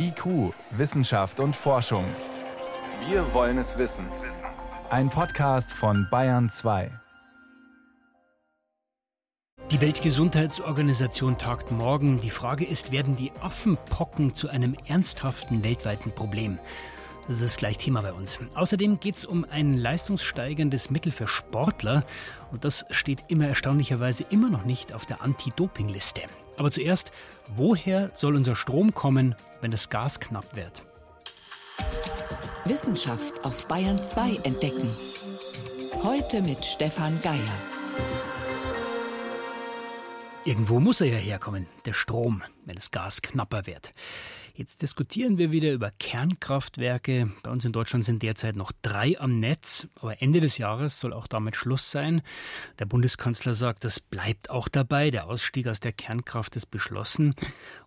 IQ, 0.00 0.54
Wissenschaft 0.70 1.40
und 1.40 1.56
Forschung. 1.56 2.04
Wir 3.08 3.34
wollen 3.34 3.58
es 3.58 3.78
wissen. 3.78 4.06
Ein 4.90 5.10
Podcast 5.10 5.72
von 5.72 6.06
Bayern 6.08 6.48
2. 6.48 6.90
Die 9.72 9.80
Weltgesundheitsorganisation 9.80 11.36
tagt 11.36 11.72
morgen. 11.72 12.20
Die 12.20 12.30
Frage 12.30 12.64
ist, 12.64 12.92
werden 12.92 13.16
die 13.16 13.32
Affenpocken 13.40 14.36
zu 14.36 14.48
einem 14.48 14.76
ernsthaften 14.86 15.64
weltweiten 15.64 16.12
Problem? 16.12 16.58
Das 17.26 17.42
ist 17.42 17.58
gleich 17.58 17.78
Thema 17.78 18.00
bei 18.00 18.12
uns. 18.12 18.38
Außerdem 18.54 19.00
geht 19.00 19.16
es 19.16 19.24
um 19.24 19.44
ein 19.50 19.76
leistungssteigerndes 19.76 20.90
Mittel 20.90 21.10
für 21.10 21.26
Sportler. 21.26 22.04
Und 22.52 22.64
das 22.64 22.86
steht 22.90 23.24
immer 23.26 23.48
erstaunlicherweise 23.48 24.24
immer 24.30 24.48
noch 24.48 24.64
nicht 24.64 24.92
auf 24.92 25.06
der 25.06 25.22
Anti-Doping-Liste. 25.22 26.22
Aber 26.58 26.70
zuerst, 26.70 27.12
woher 27.56 28.10
soll 28.14 28.34
unser 28.34 28.56
Strom 28.56 28.92
kommen, 28.92 29.34
wenn 29.60 29.70
das 29.70 29.88
Gas 29.88 30.20
knapp 30.20 30.54
wird? 30.54 30.82
Wissenschaft 32.64 33.44
auf 33.44 33.66
Bayern 33.66 34.02
2 34.02 34.40
entdecken. 34.42 34.90
Heute 36.02 36.42
mit 36.42 36.64
Stefan 36.64 37.20
Geier. 37.22 37.38
Irgendwo 40.44 40.80
muss 40.80 41.00
er 41.00 41.08
ja 41.08 41.18
herkommen, 41.18 41.66
der 41.84 41.92
Strom, 41.92 42.42
wenn 42.64 42.76
das 42.76 42.90
Gas 42.90 43.20
knapper 43.20 43.66
wird. 43.66 43.92
Jetzt 44.54 44.82
diskutieren 44.82 45.36
wir 45.36 45.52
wieder 45.52 45.72
über 45.72 45.92
Kernkraftwerke. 45.98 47.30
Bei 47.42 47.50
uns 47.50 47.64
in 47.64 47.72
Deutschland 47.72 48.04
sind 48.04 48.22
derzeit 48.22 48.56
noch 48.56 48.72
drei 48.82 49.18
am 49.20 49.40
Netz, 49.40 49.86
aber 49.96 50.22
Ende 50.22 50.40
des 50.40 50.58
Jahres 50.58 50.98
soll 50.98 51.12
auch 51.12 51.26
damit 51.26 51.54
Schluss 51.54 51.90
sein. 51.90 52.22
Der 52.78 52.86
Bundeskanzler 52.86 53.54
sagt, 53.54 53.84
das 53.84 54.00
bleibt 54.00 54.50
auch 54.50 54.68
dabei. 54.68 55.10
Der 55.10 55.28
Ausstieg 55.28 55.68
aus 55.68 55.80
der 55.80 55.92
Kernkraft 55.92 56.56
ist 56.56 56.66
beschlossen. 56.66 57.34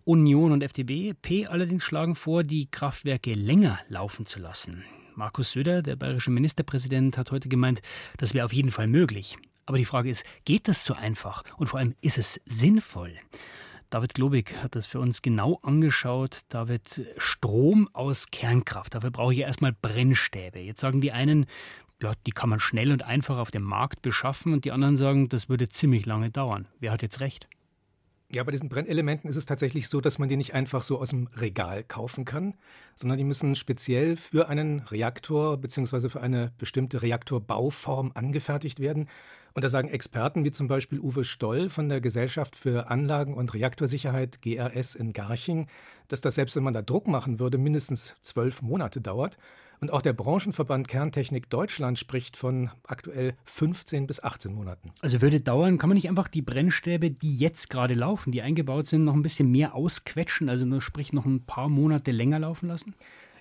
Union 0.04 0.52
und 0.52 0.62
FDP 0.62 1.46
allerdings 1.46 1.84
schlagen 1.84 2.14
vor, 2.14 2.42
die 2.42 2.70
Kraftwerke 2.70 3.34
länger 3.34 3.80
laufen 3.88 4.24
zu 4.24 4.38
lassen. 4.38 4.84
Markus 5.14 5.50
Söder, 5.50 5.82
der 5.82 5.96
bayerische 5.96 6.30
Ministerpräsident, 6.30 7.18
hat 7.18 7.32
heute 7.32 7.48
gemeint, 7.48 7.82
das 8.16 8.34
wäre 8.34 8.46
auf 8.46 8.52
jeden 8.52 8.70
Fall 8.70 8.86
möglich. 8.86 9.36
Aber 9.72 9.78
die 9.78 9.86
Frage 9.86 10.10
ist, 10.10 10.22
geht 10.44 10.68
das 10.68 10.84
so 10.84 10.92
einfach? 10.92 11.44
Und 11.56 11.68
vor 11.68 11.78
allem, 11.78 11.94
ist 12.02 12.18
es 12.18 12.38
sinnvoll? 12.44 13.14
David 13.88 14.12
Globig 14.12 14.54
hat 14.62 14.74
das 14.74 14.84
für 14.84 15.00
uns 15.00 15.22
genau 15.22 15.60
angeschaut. 15.62 16.40
David, 16.50 17.06
Strom 17.16 17.88
aus 17.94 18.26
Kernkraft. 18.30 18.94
Dafür 18.94 19.10
brauche 19.10 19.32
ich 19.32 19.38
erstmal 19.38 19.72
Brennstäbe. 19.72 20.58
Jetzt 20.58 20.82
sagen 20.82 21.00
die 21.00 21.10
einen, 21.10 21.46
ja, 22.02 22.12
die 22.26 22.32
kann 22.32 22.50
man 22.50 22.60
schnell 22.60 22.92
und 22.92 23.02
einfach 23.02 23.38
auf 23.38 23.50
dem 23.50 23.62
Markt 23.62 24.02
beschaffen 24.02 24.52
und 24.52 24.66
die 24.66 24.72
anderen 24.72 24.98
sagen, 24.98 25.30
das 25.30 25.48
würde 25.48 25.70
ziemlich 25.70 26.04
lange 26.04 26.30
dauern. 26.30 26.68
Wer 26.78 26.92
hat 26.92 27.00
jetzt 27.00 27.20
recht? 27.20 27.48
Ja, 28.34 28.44
bei 28.44 28.52
diesen 28.52 28.68
Brennelementen 28.68 29.30
ist 29.30 29.36
es 29.36 29.46
tatsächlich 29.46 29.88
so, 29.88 30.02
dass 30.02 30.18
man 30.18 30.28
die 30.28 30.36
nicht 30.36 30.52
einfach 30.52 30.82
so 30.82 30.98
aus 30.98 31.10
dem 31.10 31.28
Regal 31.28 31.82
kaufen 31.82 32.26
kann, 32.26 32.52
sondern 32.94 33.16
die 33.16 33.24
müssen 33.24 33.54
speziell 33.54 34.18
für 34.18 34.50
einen 34.50 34.80
Reaktor 34.80 35.56
bzw. 35.56 36.10
für 36.10 36.20
eine 36.20 36.52
bestimmte 36.58 37.00
Reaktorbauform 37.00 38.12
angefertigt 38.14 38.80
werden. 38.80 39.08
Und 39.54 39.64
da 39.64 39.68
sagen 39.68 39.88
Experten 39.88 40.44
wie 40.44 40.52
zum 40.52 40.68
Beispiel 40.68 41.00
Uwe 41.00 41.24
Stoll 41.24 41.68
von 41.68 41.88
der 41.88 42.00
Gesellschaft 42.00 42.56
für 42.56 42.90
Anlagen- 42.90 43.34
und 43.34 43.54
Reaktorsicherheit 43.54 44.40
GRS 44.42 44.94
in 44.94 45.12
Garching, 45.12 45.66
dass 46.08 46.20
das 46.20 46.34
selbst 46.34 46.56
wenn 46.56 46.62
man 46.62 46.74
da 46.74 46.82
Druck 46.82 47.06
machen 47.06 47.38
würde, 47.38 47.58
mindestens 47.58 48.16
zwölf 48.22 48.62
Monate 48.62 49.00
dauert. 49.00 49.38
Und 49.80 49.92
auch 49.92 50.00
der 50.00 50.12
Branchenverband 50.12 50.86
Kerntechnik 50.86 51.50
Deutschland 51.50 51.98
spricht 51.98 52.36
von 52.36 52.70
aktuell 52.86 53.34
15 53.46 54.06
bis 54.06 54.22
18 54.22 54.54
Monaten. 54.54 54.92
Also 55.00 55.20
würde 55.20 55.40
dauern, 55.40 55.76
kann 55.76 55.88
man 55.88 55.96
nicht 55.96 56.08
einfach 56.08 56.28
die 56.28 56.40
Brennstäbe, 56.40 57.10
die 57.10 57.36
jetzt 57.36 57.68
gerade 57.68 57.94
laufen, 57.94 58.30
die 58.30 58.42
eingebaut 58.42 58.86
sind, 58.86 59.02
noch 59.02 59.14
ein 59.14 59.22
bisschen 59.22 59.50
mehr 59.50 59.74
ausquetschen, 59.74 60.48
also 60.48 60.80
sprich 60.80 61.12
noch 61.12 61.26
ein 61.26 61.44
paar 61.44 61.68
Monate 61.68 62.12
länger 62.12 62.38
laufen 62.38 62.68
lassen? 62.68 62.94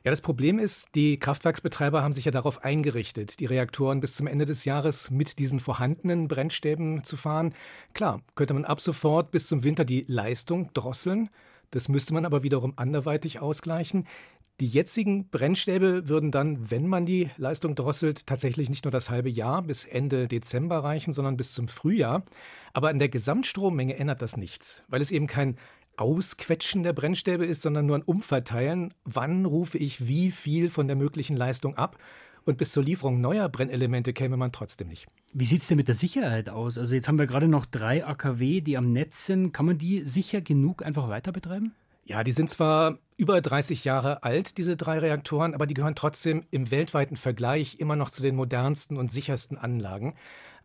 Ja, 0.04 0.10
das 0.10 0.22
Problem 0.22 0.58
ist, 0.58 0.88
die 0.96 1.20
Kraftwerksbetreiber 1.20 2.02
haben 2.02 2.14
sich 2.14 2.26
ja 2.26 2.32
darauf 2.32 2.64
eingerichtet, 2.64 3.40
die 3.40 3.46
Reaktoren 3.46 4.00
bis 4.00 4.16
zum 4.16 4.26
Ende 4.26 4.48
des 4.48 4.66
Jahres 4.66 5.12
mit 5.12 5.38
diesen 5.38 5.60
vorhandenen 5.60 6.28
Brennstäben 6.28 7.04
zu 7.04 7.18
fahren. 7.18 7.54
Klar, 7.94 8.22
könnte 8.34 8.56
man 8.56 8.66
ab 8.66 8.82
sofort 8.82 9.30
bis 9.30 9.48
zum 9.48 9.64
Winter 9.64 9.86
die 9.86 10.04
Leistung 10.08 10.74
drosseln. 10.74 11.30
Das 11.70 11.88
müsste 11.88 12.16
man 12.16 12.26
aber 12.26 12.42
wiederum 12.42 12.74
anderweitig 12.78 13.42
ausgleichen. 13.42 14.08
Die 14.60 14.68
jetzigen 14.68 15.30
Brennstäbe 15.30 16.08
würden 16.08 16.32
dann, 16.32 16.72
wenn 16.72 16.88
man 16.88 17.06
die 17.06 17.30
Leistung 17.38 17.76
drosselt, 17.76 18.26
tatsächlich 18.26 18.70
nicht 18.70 18.86
nur 18.86 18.92
das 18.92 19.12
halbe 19.12 19.30
Jahr 19.30 19.62
bis 19.62 19.86
Ende 19.86 20.28
Dezember 20.28 20.84
reichen, 20.84 21.14
sondern 21.14 21.38
bis 21.38 21.54
zum 21.54 21.68
Frühjahr. 21.68 22.24
Aber 22.74 22.90
an 22.90 23.00
der 23.00 23.10
Gesamtstrommenge 23.10 23.96
ändert 23.98 24.24
das 24.24 24.36
nichts, 24.36 24.84
weil 24.88 25.02
es 25.02 25.12
eben 25.12 25.28
kein 25.28 25.58
Ausquetschen 26.02 26.82
der 26.82 26.94
Brennstäbe 26.94 27.46
ist, 27.46 27.62
sondern 27.62 27.86
nur 27.86 27.96
ein 27.96 28.02
Umverteilen. 28.02 28.94
Wann 29.06 29.46
rufe 29.46 29.78
ich 29.78 30.08
wie 30.08 30.32
viel 30.32 30.70
von 30.70 30.88
der 30.88 30.96
möglichen 30.96 31.38
Leistung 31.38 31.78
ab? 31.78 32.00
Und 32.44 32.58
bis 32.58 32.72
zur 32.72 32.84
Lieferung 32.84 33.22
neuer 33.22 33.48
Brennelemente 33.50 34.12
käme 34.12 34.36
man 34.36 34.52
trotzdem 34.52 34.88
nicht. 34.88 35.06
Wie 35.32 35.46
sieht 35.46 35.62
es 35.62 35.68
denn 35.68 35.78
mit 35.78 35.88
der 35.88 35.96
Sicherheit 35.96 36.50
aus? 36.50 36.80
Also 36.80 36.96
jetzt 36.96 37.08
haben 37.08 37.20
wir 37.20 37.28
gerade 37.28 37.48
noch 37.48 37.68
drei 37.68 38.04
AKW, 38.04 38.62
die 38.62 38.78
am 38.78 38.90
Netz 38.90 39.28
sind. 39.28 39.52
Kann 39.54 39.68
man 39.68 39.78
die 39.78 40.02
sicher 40.02 40.42
genug 40.42 40.84
einfach 40.84 41.08
weiter 41.08 41.32
betreiben? 41.32 41.76
Ja, 42.04 42.24
die 42.24 42.32
sind 42.32 42.50
zwar 42.50 42.98
über 43.16 43.40
30 43.40 43.86
Jahre 43.86 44.24
alt, 44.24 44.58
diese 44.58 44.76
drei 44.76 44.98
Reaktoren, 44.98 45.54
aber 45.54 45.68
die 45.68 45.76
gehören 45.76 45.94
trotzdem 45.94 46.46
im 46.50 46.72
weltweiten 46.72 47.16
Vergleich 47.16 47.76
immer 47.78 47.96
noch 47.96 48.10
zu 48.10 48.24
den 48.24 48.36
modernsten 48.36 48.98
und 48.98 49.12
sichersten 49.12 49.60
Anlagen. 49.60 50.16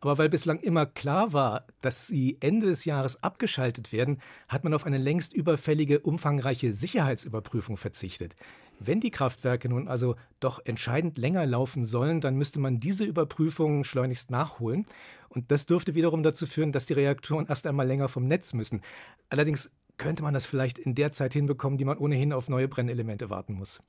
Aber 0.00 0.18
weil 0.18 0.28
bislang 0.28 0.58
immer 0.58 0.86
klar 0.86 1.32
war, 1.32 1.66
dass 1.80 2.06
sie 2.06 2.36
Ende 2.40 2.66
des 2.66 2.84
Jahres 2.84 3.22
abgeschaltet 3.22 3.92
werden, 3.92 4.20
hat 4.48 4.62
man 4.62 4.74
auf 4.74 4.86
eine 4.86 4.98
längst 4.98 5.32
überfällige, 5.32 6.00
umfangreiche 6.00 6.72
Sicherheitsüberprüfung 6.72 7.76
verzichtet. 7.76 8.36
Wenn 8.78 9.00
die 9.00 9.10
Kraftwerke 9.10 9.68
nun 9.68 9.88
also 9.88 10.16
doch 10.38 10.60
entscheidend 10.64 11.16
länger 11.16 11.46
laufen 11.46 11.84
sollen, 11.84 12.20
dann 12.20 12.36
müsste 12.36 12.60
man 12.60 12.78
diese 12.78 13.04
Überprüfung 13.04 13.84
schleunigst 13.84 14.30
nachholen. 14.30 14.86
Und 15.28 15.50
das 15.50 15.66
dürfte 15.66 15.94
wiederum 15.94 16.22
dazu 16.22 16.46
führen, 16.46 16.72
dass 16.72 16.86
die 16.86 16.92
Reaktoren 16.92 17.46
erst 17.46 17.66
einmal 17.66 17.86
länger 17.86 18.08
vom 18.08 18.26
Netz 18.26 18.52
müssen. 18.52 18.82
Allerdings 19.30 19.70
könnte 19.98 20.22
man 20.22 20.34
das 20.34 20.46
vielleicht 20.46 20.78
in 20.78 20.94
der 20.94 21.12
Zeit 21.12 21.32
hinbekommen, 21.32 21.78
die 21.78 21.84
man 21.84 21.98
ohnehin 21.98 22.32
auf 22.32 22.48
neue 22.48 22.68
Brennelemente 22.68 23.30
warten 23.30 23.54
muss. 23.54 23.82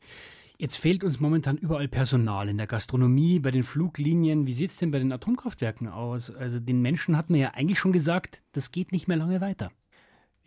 Jetzt 0.60 0.78
fehlt 0.78 1.04
uns 1.04 1.20
momentan 1.20 1.58
überall 1.58 1.88
Personal 1.88 2.50
in 2.50 2.58
der 2.58 2.66
Gastronomie, 2.66 3.40
bei 3.40 3.52
den 3.52 3.62
Fluglinien. 3.62 4.48
Wie 4.48 4.54
sieht 4.54 4.72
es 4.72 4.78
denn 4.78 4.90
bei 4.90 4.98
den 4.98 5.12
Atomkraftwerken 5.12 5.88
aus? 5.88 6.32
Also 6.36 6.60
den 6.60 6.82
Menschen 6.82 7.16
hat 7.16 7.30
man 7.30 7.40
ja 7.40 7.52
eigentlich 7.52 7.78
schon 7.78 7.92
gesagt, 7.92 8.42
das 8.54 8.72
geht 8.72 8.92
nicht 8.92 9.08
mehr 9.08 9.18
lange 9.18 9.40
weiter. 9.40 9.72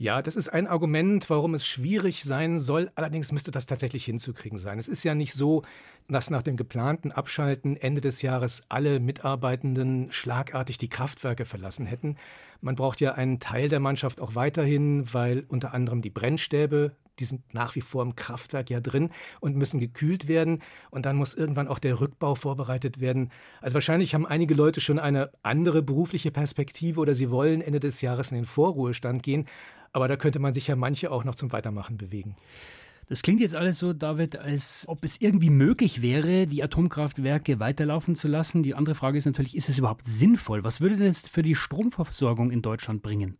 Ja, 0.00 0.22
das 0.22 0.34
ist 0.34 0.48
ein 0.48 0.66
Argument, 0.66 1.28
warum 1.28 1.52
es 1.52 1.66
schwierig 1.66 2.24
sein 2.24 2.58
soll. 2.58 2.90
Allerdings 2.94 3.32
müsste 3.32 3.50
das 3.50 3.66
tatsächlich 3.66 4.06
hinzukriegen 4.06 4.56
sein. 4.56 4.78
Es 4.78 4.88
ist 4.88 5.04
ja 5.04 5.14
nicht 5.14 5.34
so, 5.34 5.60
dass 6.08 6.30
nach 6.30 6.42
dem 6.42 6.56
geplanten 6.56 7.12
Abschalten 7.12 7.76
Ende 7.76 8.00
des 8.00 8.22
Jahres 8.22 8.64
alle 8.70 8.98
Mitarbeitenden 8.98 10.10
schlagartig 10.10 10.78
die 10.78 10.88
Kraftwerke 10.88 11.44
verlassen 11.44 11.84
hätten. 11.84 12.16
Man 12.62 12.76
braucht 12.76 13.02
ja 13.02 13.12
einen 13.12 13.40
Teil 13.40 13.68
der 13.68 13.78
Mannschaft 13.78 14.22
auch 14.22 14.34
weiterhin, 14.34 15.12
weil 15.12 15.44
unter 15.48 15.74
anderem 15.74 16.00
die 16.00 16.08
Brennstäbe 16.08 16.96
die 17.20 17.26
sind 17.26 17.54
nach 17.54 17.74
wie 17.74 17.80
vor 17.80 18.02
im 18.02 18.16
Kraftwerk 18.16 18.70
ja 18.70 18.80
drin 18.80 19.10
und 19.40 19.56
müssen 19.56 19.78
gekühlt 19.78 20.26
werden. 20.26 20.62
Und 20.90 21.06
dann 21.06 21.16
muss 21.16 21.34
irgendwann 21.34 21.68
auch 21.68 21.78
der 21.78 22.00
Rückbau 22.00 22.34
vorbereitet 22.34 23.00
werden. 23.00 23.30
Also 23.60 23.74
wahrscheinlich 23.74 24.14
haben 24.14 24.26
einige 24.26 24.54
Leute 24.54 24.80
schon 24.80 24.98
eine 24.98 25.30
andere 25.42 25.82
berufliche 25.82 26.30
Perspektive 26.30 26.98
oder 26.98 27.14
sie 27.14 27.30
wollen 27.30 27.60
Ende 27.60 27.80
des 27.80 28.00
Jahres 28.00 28.30
in 28.30 28.38
den 28.38 28.46
Vorruhestand 28.46 29.22
gehen. 29.22 29.46
Aber 29.92 30.08
da 30.08 30.16
könnte 30.16 30.38
man 30.38 30.54
sich 30.54 30.68
ja 30.68 30.76
manche 30.76 31.10
auch 31.10 31.24
noch 31.24 31.34
zum 31.34 31.52
Weitermachen 31.52 31.96
bewegen. 31.96 32.36
Das 33.08 33.22
klingt 33.22 33.40
jetzt 33.40 33.56
alles 33.56 33.80
so, 33.80 33.92
David, 33.92 34.38
als 34.38 34.84
ob 34.86 35.04
es 35.04 35.20
irgendwie 35.20 35.50
möglich 35.50 36.00
wäre, 36.00 36.46
die 36.46 36.62
Atomkraftwerke 36.62 37.58
weiterlaufen 37.58 38.14
zu 38.14 38.28
lassen. 38.28 38.62
Die 38.62 38.76
andere 38.76 38.94
Frage 38.94 39.18
ist 39.18 39.26
natürlich, 39.26 39.56
ist 39.56 39.68
es 39.68 39.78
überhaupt 39.78 40.06
sinnvoll? 40.06 40.62
Was 40.62 40.80
würde 40.80 40.96
das 40.96 41.26
für 41.26 41.42
die 41.42 41.56
Stromversorgung 41.56 42.52
in 42.52 42.62
Deutschland 42.62 43.02
bringen? 43.02 43.36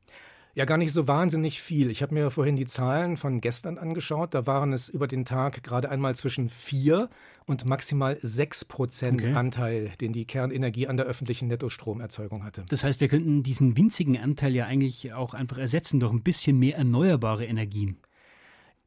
Ja, 0.55 0.65
gar 0.65 0.79
nicht 0.79 0.93
so 0.93 1.07
wahnsinnig 1.07 1.63
viel. 1.63 1.91
Ich 1.91 2.03
habe 2.03 2.15
mir 2.15 2.31
vorhin 2.31 2.57
die 2.57 2.67
Zahlen 2.67 3.17
von 3.17 3.41
gestern 3.41 3.79
angeschaut. 3.79 4.35
Da 4.35 4.47
waren 4.47 4.73
es 4.73 4.89
über 4.89 5.07
den 5.07 5.25
Tag 5.25 5.63
gerade 5.63 5.89
einmal 5.89 6.17
zwischen 6.17 6.49
vier 6.49 7.09
und 7.47 7.67
maximal 7.67 8.19
sechs 8.21 8.65
Prozent 8.65 9.21
okay. 9.21 9.35
Anteil, 9.35 9.93
den 10.01 10.13
die 10.13 10.25
Kernenergie 10.25 10.89
an 10.89 10.97
der 10.97 11.07
öffentlichen 11.07 11.49
Nettostromerzeugung 11.49 12.43
hatte. 12.43 12.65
Das 12.69 12.83
heißt, 12.83 13.01
wir 13.01 13.09
könnten 13.09 13.43
diesen 13.43 13.77
winzigen 13.77 14.19
Anteil 14.19 14.55
ja 14.55 14.67
eigentlich 14.67 15.13
auch 15.13 15.35
einfach 15.35 15.59
ersetzen 15.59 16.01
durch 16.01 16.13
ein 16.13 16.23
bisschen 16.23 16.59
mehr 16.59 16.77
erneuerbare 16.77 17.47
Energien. 17.47 17.99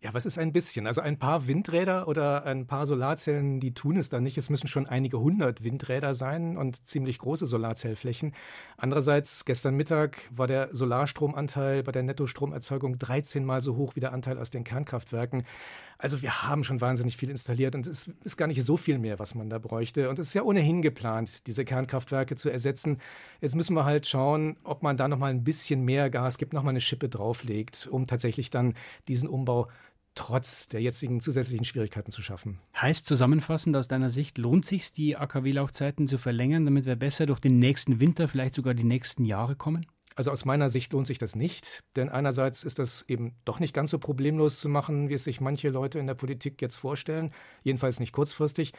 Ja, 0.04 0.14
was 0.14 0.26
ist 0.26 0.38
ein 0.38 0.52
bisschen? 0.52 0.86
Also 0.86 1.00
ein 1.00 1.18
paar 1.18 1.48
Windräder 1.48 2.10
oder 2.10 2.44
ein 2.44 2.68
paar 2.68 2.86
Solarzellen, 2.86 3.62
die 3.62 3.74
tun 3.74 3.96
es 3.96 4.10
dann 4.10 4.24
nicht. 4.24 4.38
Es 4.38 4.50
müssen 4.50 4.68
schon 4.68 4.86
einige 4.86 5.18
hundert 5.18 5.64
Windräder 5.64 6.14
sein 6.14 6.58
und 6.58 6.86
ziemlich 6.86 7.20
große 7.20 7.46
Solarzellflächen. 7.46 8.34
Andererseits, 8.76 9.46
gestern 9.46 9.76
Mittag 9.76 10.30
war 10.30 10.48
der 10.48 10.76
Solarstromanteil 10.76 11.84
bei 11.84 11.94
der 11.94 12.04
Nettostromerzeugung 12.04 13.00
13 13.00 13.46
mal 13.46 13.62
so 13.62 13.78
hoch 13.78 13.96
wie 13.96 14.02
der 14.02 14.12
Anteil 14.12 14.38
aus 14.40 14.50
den 14.50 14.66
Kernkraftwerken. 14.66 15.46
Also 15.98 16.22
wir 16.22 16.44
haben 16.44 16.66
schon 16.66 16.82
wahnsinnig 16.82 17.16
viel 17.16 17.30
installiert 17.30 17.74
und 17.74 17.88
es 17.88 18.12
ist 18.26 18.36
gar 18.36 18.48
nicht 18.48 18.62
so 18.62 18.76
viel 18.76 19.00
mehr, 19.00 19.20
was 19.20 19.36
man 19.36 19.50
da 19.50 19.58
bräuchte. 19.58 20.10
Und 20.10 20.20
es 20.20 20.28
ist 20.28 20.34
ja 20.34 20.44
ohnehin 20.44 20.82
geplant, 20.82 21.48
diese 21.48 21.64
Kernkraftwerke 21.64 22.36
zu 22.36 22.50
ersetzen. 22.50 22.98
Jetzt 23.40 23.56
müssen 23.56 23.74
wir 23.74 23.86
halt 23.86 24.06
schauen, 24.06 24.58
ob 24.66 24.84
man 24.84 24.98
da 24.98 25.08
noch 25.08 25.18
mal 25.18 25.32
ein 25.32 25.46
bisschen 25.46 25.86
mehr 25.86 26.10
Gas 26.10 26.38
gibt, 26.38 26.52
noch 26.52 26.64
mal 26.64 26.72
eine 26.72 26.82
Schippe 26.82 27.08
drauflegt, 27.08 27.88
um 27.90 28.06
tatsächlich 28.06 28.50
dann 28.50 28.74
diesen 29.08 29.30
Umbau 29.30 29.70
trotz 30.16 30.70
der 30.70 30.82
jetzigen 30.82 31.22
zusätzlichen 31.22 31.66
Schwierigkeiten 31.66 32.12
zu 32.12 32.22
schaffen. 32.22 32.60
Heißt 32.76 33.06
zusammenfassend 33.06 33.76
aus 33.76 33.88
deiner 33.88 34.10
Sicht, 34.10 34.38
lohnt 34.38 34.66
sich 34.66 34.92
die 34.92 35.18
AKW-Laufzeiten 35.18 36.08
zu 36.08 36.18
verlängern, 36.18 36.66
damit 36.66 36.86
wir 36.86 36.96
besser 36.96 37.26
durch 37.26 37.40
den 37.40 37.60
nächsten 37.60 38.00
Winter, 38.00 38.28
vielleicht 38.28 38.56
sogar 38.56 38.74
die 38.74 38.84
nächsten 38.84 39.26
Jahre 39.26 39.56
kommen? 39.56 39.86
Also 40.16 40.32
aus 40.32 40.46
meiner 40.46 40.70
Sicht 40.70 40.94
lohnt 40.94 41.08
sich 41.08 41.18
das 41.18 41.36
nicht, 41.36 41.84
denn 41.96 42.10
einerseits 42.10 42.64
ist 42.64 42.78
das 42.78 43.04
eben 43.10 43.34
doch 43.46 43.60
nicht 43.60 43.74
ganz 43.74 43.90
so 43.90 43.98
problemlos 43.98 44.60
zu 44.60 44.70
machen, 44.70 45.10
wie 45.10 45.16
es 45.16 45.24
sich 45.24 45.42
manche 45.42 45.70
Leute 45.70 45.98
in 45.98 46.06
der 46.06 46.14
Politik 46.14 46.62
jetzt 46.62 46.76
vorstellen, 46.76 47.32
jedenfalls 47.64 48.00
nicht 48.00 48.12
kurzfristig. 48.12 48.74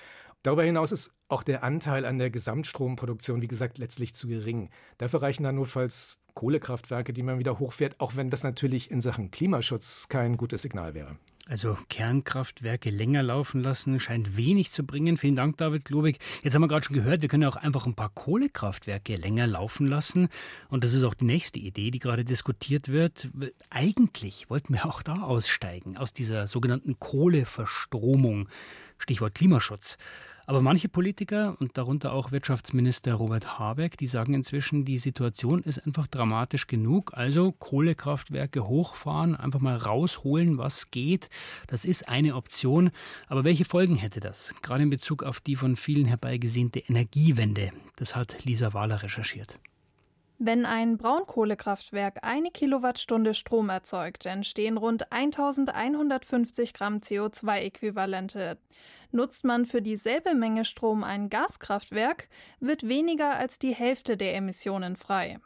Darüber 0.45 0.63
hinaus 0.63 0.93
ist 0.93 1.13
auch 1.29 1.43
der 1.43 1.65
Anteil 1.65 2.05
an 2.05 2.19
der 2.19 2.31
Gesamtstromproduktion, 2.31 3.43
wie 3.43 3.49
gesagt, 3.49 3.79
letztlich 3.79 4.15
zu 4.15 4.29
gering. 4.29 4.71
Dafür 4.99 5.23
reichen 5.23 5.43
dann 5.43 5.57
notfalls 5.57 6.19
Kohlekraftwerke, 6.35 7.13
die 7.13 7.23
man 7.23 7.39
wieder 7.39 7.59
hochfährt, 7.59 8.01
auch 8.01 8.17
wenn 8.17 8.31
das 8.31 8.43
natürlich 8.43 8.91
in 8.91 9.01
Sachen 9.01 9.31
Klimaschutz 9.31 10.09
kein 10.09 10.37
gutes 10.37 10.63
Signal 10.63 10.95
wäre. 10.95 11.17
Also 11.47 11.77
Kernkraftwerke 11.91 12.89
länger 12.89 13.23
laufen 13.23 13.63
lassen 13.63 14.01
scheint 14.01 14.35
wenig 14.35 14.73
zu 14.73 14.83
bringen. 14.83 15.19
Vielen 15.19 15.37
Dank, 15.37 15.59
David 15.59 15.85
Globig. 15.85 16.19
Jetzt 16.43 16.55
haben 16.55 16.63
wir 16.63 16.69
gerade 16.69 16.87
schon 16.87 16.97
gehört, 16.97 17.21
wir 17.21 17.29
können 17.29 17.45
auch 17.45 17.57
einfach 17.57 17.85
ein 17.85 17.95
paar 17.95 18.09
Kohlekraftwerke 18.09 19.17
länger 19.17 19.47
laufen 19.47 19.87
lassen. 19.87 20.29
Und 20.71 20.85
das 20.85 20.95
ist 20.95 21.05
auch 21.05 21.13
die 21.13 21.27
nächste 21.27 21.59
Idee, 21.59 21.91
die 21.91 21.99
gerade 21.99 22.25
diskutiert 22.25 22.89
wird. 22.89 23.29
Eigentlich 23.69 24.49
wollten 24.49 24.73
wir 24.73 24.87
auch 24.87 25.03
da 25.03 25.17
aussteigen, 25.17 25.99
aus 25.99 26.15
dieser 26.15 26.47
sogenannten 26.47 26.99
Kohleverstromung. 26.99 28.49
Stichwort 28.97 29.35
Klimaschutz. 29.35 29.99
Aber 30.47 30.61
manche 30.61 30.89
Politiker 30.89 31.57
und 31.59 31.79
darunter 31.79 32.13
auch 32.13 32.31
Wirtschaftsminister 32.31 33.15
Robert 33.15 33.59
Habeck, 33.59 33.97
die 33.97 34.07
sagen 34.07 34.35
inzwischen, 34.35 34.85
die 34.85 34.99
Situation 34.99 35.63
ist 35.63 35.87
einfach 35.87 36.07
dramatisch 36.07 36.67
genug. 36.67 37.13
Also 37.15 37.53
Kohlekraftwerke 37.53 38.67
hochfahren, 38.67 39.37
einfach 39.37 39.61
mal 39.61 39.77
rausholen, 39.77 40.59
was 40.59 40.91
geht. 40.91 41.31
Das 41.67 41.85
ist 41.85 42.09
eine 42.09 42.35
Option. 42.37 42.91
Aber 43.29 43.45
welche 43.45 43.65
Folgen 43.65 43.97
hätte 43.97 44.21
das? 44.21 44.55
Gerade 44.63 44.83
in 44.83 44.91
Bezug 44.91 45.23
auf 45.23 45.41
die 45.41 45.57
von 45.57 45.77
vielen 45.77 46.07
herbeigesehnte 46.07 46.81
Energiewende. 46.81 47.73
Das 47.97 48.15
hat 48.15 48.45
Lisa 48.45 48.75
Wahler 48.75 49.03
recherchiert. 49.03 49.59
Wenn 50.39 50.67
ein 50.67 50.99
Braunkohlekraftwerk 50.99 52.25
eine 52.25 52.51
Kilowattstunde 52.51 53.35
Strom 53.35 53.69
erzeugt, 53.69 54.27
entstehen 54.27 54.77
rund 54.77 55.13
1150 55.13 56.75
Gramm 56.75 56.99
CO2-Äquivalente. 56.99 58.59
Nutzt 59.13 59.45
man 59.45 59.65
für 59.65 59.81
dieselbe 59.81 60.35
Menge 60.35 60.65
Strom 60.65 61.05
ein 61.05 61.31
Gaskraftwerk, 61.31 62.29
wird 62.59 62.89
weniger 62.89 63.37
als 63.37 63.61
die 63.61 63.75
Hälfte 63.75 64.17
der 64.17 64.35
Emissionen 64.35 64.97
frei. 64.97 65.39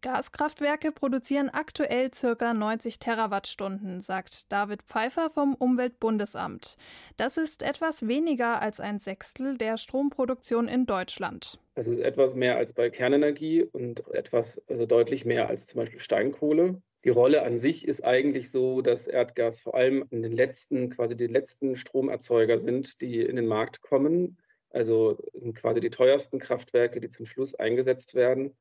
Gaskraftwerke 0.00 0.92
produzieren 0.92 1.48
aktuell 1.48 2.10
ca. 2.10 2.54
90 2.54 2.98
Terawattstunden, 3.00 4.00
sagt 4.00 4.52
David 4.52 4.82
Pfeiffer 4.82 5.28
vom 5.28 5.54
Umweltbundesamt. 5.54 6.76
Das 7.16 7.36
ist 7.36 7.62
etwas 7.62 8.06
weniger 8.06 8.62
als 8.62 8.78
ein 8.78 9.00
Sechstel 9.00 9.58
der 9.58 9.76
Stromproduktion 9.76 10.68
in 10.68 10.86
Deutschland. 10.86 11.58
Das 11.74 11.88
ist 11.88 11.98
etwas 11.98 12.34
mehr 12.34 12.56
als 12.56 12.72
bei 12.72 12.90
Kernenergie 12.90 13.64
und 13.64 14.06
etwas, 14.14 14.62
also 14.68 14.86
deutlich 14.86 15.24
mehr 15.24 15.48
als 15.48 15.66
zum 15.66 15.80
Beispiel 15.80 16.00
Steinkohle. 16.00 16.80
Die 17.04 17.10
Rolle 17.10 17.42
an 17.42 17.56
sich 17.56 17.86
ist 17.86 18.04
eigentlich 18.04 18.50
so, 18.50 18.82
dass 18.82 19.06
Erdgas 19.06 19.60
vor 19.60 19.74
allem 19.74 20.04
in 20.10 20.22
den 20.22 20.32
letzten, 20.32 20.90
quasi 20.90 21.16
die 21.16 21.26
letzten 21.26 21.74
Stromerzeuger 21.74 22.58
sind, 22.58 23.00
die 23.00 23.20
in 23.22 23.36
den 23.36 23.46
Markt 23.46 23.82
kommen. 23.82 24.38
Also 24.70 25.18
sind 25.34 25.54
quasi 25.54 25.80
die 25.80 25.90
teuersten 25.90 26.38
Kraftwerke, 26.38 27.00
die 27.00 27.08
zum 27.08 27.26
Schluss 27.26 27.54
eingesetzt 27.54 28.14
werden. 28.14 28.54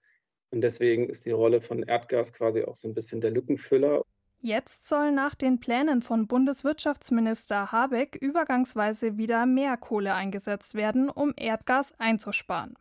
Und 0.52 0.62
deswegen 0.62 1.10
ist 1.10 1.26
die 1.26 1.32
Rolle 1.32 1.62
von 1.62 1.84
Erdgas 1.84 2.34
quasi 2.34 2.64
auch 2.64 2.76
so 2.76 2.88
ein 2.88 2.94
bisschen 2.94 3.22
der 3.22 3.32
Lückenfüller. 3.32 4.04
Jetzt 4.40 4.88
soll 4.88 5.12
nach 5.12 5.36
den 5.36 5.60
Plänen 5.60 6.02
von 6.02 6.28
Bundeswirtschaftsminister 6.28 7.72
Habeck 7.72 8.16
übergangsweise 8.16 9.18
wieder 9.18 9.46
mehr 9.46 9.78
Kohle 9.78 10.14
eingesetzt 10.14 10.76
werden, 10.76 11.10
um 11.10 11.34
Erdgas 11.36 11.94
einzusparen. 11.98 12.76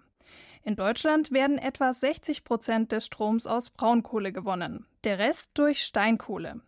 In 0.62 0.76
Deutschland 0.76 1.32
werden 1.32 1.58
etwa 1.58 1.92
60 1.92 2.44
Prozent 2.44 2.92
des 2.92 3.06
Stroms 3.06 3.46
aus 3.46 3.70
Braunkohle 3.70 4.32
gewonnen, 4.32 4.84
der 5.04 5.18
Rest 5.18 5.52
durch 5.54 5.82
Steinkohle. 5.82 6.60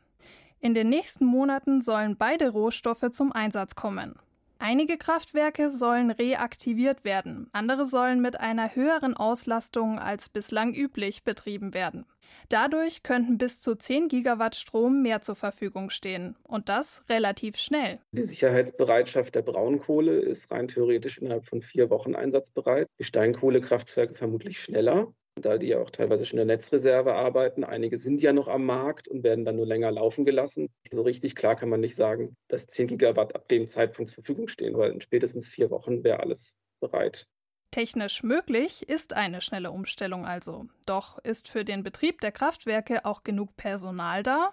In 0.60 0.72
den 0.72 0.88
nächsten 0.88 1.24
Monaten 1.24 1.80
sollen 1.80 2.16
beide 2.16 2.48
Rohstoffe 2.50 3.10
zum 3.10 3.32
Einsatz 3.32 3.74
kommen. 3.74 4.18
Einige 4.60 4.98
Kraftwerke 4.98 5.70
sollen 5.70 6.10
reaktiviert 6.10 7.04
werden, 7.04 7.48
andere 7.52 7.86
sollen 7.86 8.20
mit 8.20 8.40
einer 8.40 8.74
höheren 8.74 9.16
Auslastung 9.16 10.00
als 10.00 10.28
bislang 10.28 10.74
üblich 10.74 11.22
betrieben 11.22 11.74
werden. 11.74 12.06
Dadurch 12.48 13.04
könnten 13.04 13.38
bis 13.38 13.60
zu 13.60 13.76
10 13.76 14.08
Gigawatt 14.08 14.56
Strom 14.56 15.00
mehr 15.02 15.22
zur 15.22 15.36
Verfügung 15.36 15.90
stehen 15.90 16.34
und 16.42 16.68
das 16.68 17.04
relativ 17.08 17.56
schnell. 17.56 18.00
Die 18.10 18.24
Sicherheitsbereitschaft 18.24 19.36
der 19.36 19.42
Braunkohle 19.42 20.18
ist 20.18 20.50
rein 20.50 20.66
theoretisch 20.66 21.18
innerhalb 21.18 21.46
von 21.46 21.62
vier 21.62 21.88
Wochen 21.88 22.16
einsatzbereit. 22.16 22.88
Die 22.98 23.04
Steinkohlekraftwerke 23.04 24.14
vermutlich 24.14 24.60
schneller 24.60 25.14
da 25.44 25.58
die 25.58 25.68
ja 25.68 25.78
auch 25.80 25.90
teilweise 25.90 26.24
schon 26.24 26.38
in 26.38 26.46
der 26.48 26.56
Netzreserve 26.56 27.14
arbeiten. 27.14 27.64
Einige 27.64 27.98
sind 27.98 28.20
ja 28.22 28.32
noch 28.32 28.48
am 28.48 28.64
Markt 28.66 29.08
und 29.08 29.22
werden 29.22 29.44
dann 29.44 29.56
nur 29.56 29.66
länger 29.66 29.90
laufen 29.90 30.24
gelassen. 30.24 30.68
So 30.90 31.02
richtig 31.02 31.34
klar 31.34 31.56
kann 31.56 31.68
man 31.68 31.80
nicht 31.80 31.96
sagen, 31.96 32.36
dass 32.48 32.66
10 32.66 32.88
Gigawatt 32.88 33.34
ab 33.34 33.48
dem 33.48 33.66
Zeitpunkt 33.66 34.08
zur 34.08 34.16
Verfügung 34.16 34.48
stehen, 34.48 34.76
weil 34.76 34.92
in 34.92 35.00
spätestens 35.00 35.48
vier 35.48 35.70
Wochen 35.70 36.04
wäre 36.04 36.20
alles 36.20 36.54
bereit. 36.80 37.26
Technisch 37.70 38.22
möglich 38.22 38.88
ist 38.88 39.12
eine 39.12 39.40
schnelle 39.40 39.70
Umstellung 39.70 40.24
also. 40.24 40.66
Doch 40.86 41.18
ist 41.18 41.48
für 41.48 41.64
den 41.64 41.82
Betrieb 41.82 42.20
der 42.22 42.32
Kraftwerke 42.32 43.04
auch 43.04 43.24
genug 43.24 43.56
Personal 43.56 44.22
da? 44.22 44.52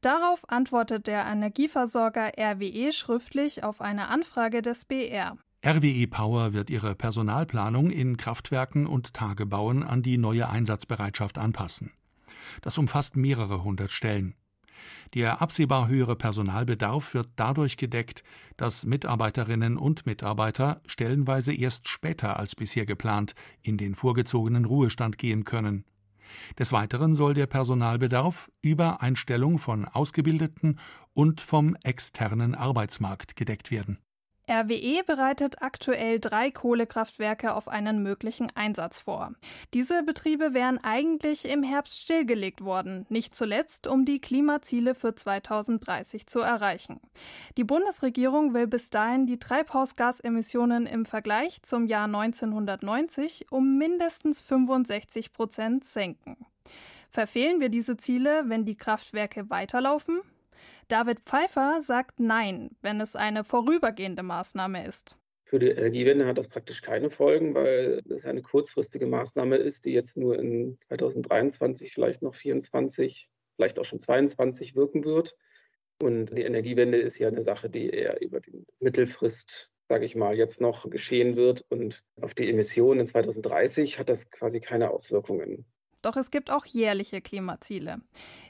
Darauf 0.00 0.48
antwortet 0.48 1.06
der 1.06 1.26
Energieversorger 1.26 2.32
RWE 2.38 2.92
schriftlich 2.92 3.62
auf 3.62 3.80
eine 3.80 4.08
Anfrage 4.08 4.62
des 4.62 4.84
BR. 4.84 5.36
RWE 5.62 6.06
Power 6.06 6.54
wird 6.54 6.70
ihre 6.70 6.94
Personalplanung 6.94 7.90
in 7.90 8.16
Kraftwerken 8.16 8.86
und 8.86 9.12
Tagebauen 9.12 9.82
an 9.82 10.00
die 10.00 10.16
neue 10.16 10.48
Einsatzbereitschaft 10.48 11.36
anpassen. 11.36 11.92
Das 12.62 12.78
umfasst 12.78 13.14
mehrere 13.14 13.62
hundert 13.62 13.92
Stellen. 13.92 14.34
Der 15.12 15.42
absehbar 15.42 15.88
höhere 15.88 16.16
Personalbedarf 16.16 17.12
wird 17.12 17.28
dadurch 17.36 17.76
gedeckt, 17.76 18.22
dass 18.56 18.86
Mitarbeiterinnen 18.86 19.76
und 19.76 20.06
Mitarbeiter 20.06 20.80
stellenweise 20.86 21.52
erst 21.52 21.88
später 21.88 22.38
als 22.38 22.56
bisher 22.56 22.86
geplant 22.86 23.34
in 23.60 23.76
den 23.76 23.94
vorgezogenen 23.94 24.64
Ruhestand 24.64 25.18
gehen 25.18 25.44
können. 25.44 25.84
Des 26.58 26.72
Weiteren 26.72 27.14
soll 27.14 27.34
der 27.34 27.46
Personalbedarf 27.46 28.50
über 28.62 29.02
Einstellung 29.02 29.58
von 29.58 29.84
Ausgebildeten 29.84 30.78
und 31.12 31.42
vom 31.42 31.76
externen 31.82 32.54
Arbeitsmarkt 32.54 33.36
gedeckt 33.36 33.70
werden. 33.70 33.98
RWE 34.50 35.04
bereitet 35.06 35.62
aktuell 35.62 36.18
drei 36.18 36.50
Kohlekraftwerke 36.50 37.54
auf 37.54 37.68
einen 37.68 38.02
möglichen 38.02 38.50
Einsatz 38.56 39.00
vor. 39.00 39.32
Diese 39.74 40.02
Betriebe 40.02 40.54
wären 40.54 40.78
eigentlich 40.82 41.44
im 41.44 41.62
Herbst 41.62 42.02
stillgelegt 42.02 42.64
worden, 42.64 43.06
nicht 43.08 43.36
zuletzt, 43.36 43.86
um 43.86 44.04
die 44.04 44.20
Klimaziele 44.20 44.96
für 44.96 45.14
2030 45.14 46.26
zu 46.26 46.40
erreichen. 46.40 47.00
Die 47.56 47.62
Bundesregierung 47.62 48.52
will 48.52 48.66
bis 48.66 48.90
dahin 48.90 49.26
die 49.26 49.38
Treibhausgasemissionen 49.38 50.86
im 50.86 51.06
Vergleich 51.06 51.62
zum 51.62 51.86
Jahr 51.86 52.06
1990 52.06 53.52
um 53.52 53.78
mindestens 53.78 54.40
65 54.40 55.32
Prozent 55.32 55.84
senken. 55.84 56.36
Verfehlen 57.08 57.60
wir 57.60 57.68
diese 57.68 57.96
Ziele, 57.96 58.44
wenn 58.46 58.64
die 58.64 58.76
Kraftwerke 58.76 59.48
weiterlaufen? 59.48 60.22
David 60.88 61.20
Pfeiffer 61.20 61.80
sagt 61.80 62.20
Nein, 62.20 62.70
wenn 62.82 63.00
es 63.00 63.16
eine 63.16 63.44
vorübergehende 63.44 64.22
Maßnahme 64.22 64.86
ist. 64.86 65.18
Für 65.44 65.58
die 65.58 65.70
Energiewende 65.70 66.26
hat 66.26 66.38
das 66.38 66.46
praktisch 66.46 66.80
keine 66.80 67.10
Folgen, 67.10 67.54
weil 67.54 68.02
es 68.08 68.24
eine 68.24 68.40
kurzfristige 68.40 69.06
Maßnahme 69.06 69.56
ist, 69.56 69.84
die 69.84 69.90
jetzt 69.90 70.16
nur 70.16 70.38
in 70.38 70.76
2023, 70.78 71.92
vielleicht 71.92 72.22
noch 72.22 72.34
2024, 72.34 73.28
vielleicht 73.56 73.80
auch 73.80 73.84
schon 73.84 73.98
2022 73.98 74.76
wirken 74.76 75.04
wird. 75.04 75.36
Und 76.00 76.26
die 76.26 76.42
Energiewende 76.42 76.98
ist 76.98 77.18
ja 77.18 77.28
eine 77.28 77.42
Sache, 77.42 77.68
die 77.68 77.90
eher 77.90 78.20
über 78.20 78.40
die 78.40 78.64
Mittelfrist, 78.78 79.72
sage 79.88 80.04
ich 80.04 80.14
mal, 80.14 80.36
jetzt 80.36 80.60
noch 80.60 80.88
geschehen 80.88 81.34
wird. 81.34 81.64
Und 81.68 82.04
auf 82.20 82.32
die 82.34 82.48
Emissionen 82.48 83.00
in 83.00 83.06
2030 83.06 83.98
hat 83.98 84.08
das 84.08 84.30
quasi 84.30 84.60
keine 84.60 84.90
Auswirkungen. 84.90 85.66
Doch 86.02 86.16
es 86.16 86.30
gibt 86.30 86.50
auch 86.50 86.64
jährliche 86.64 87.20
Klimaziele. 87.20 88.00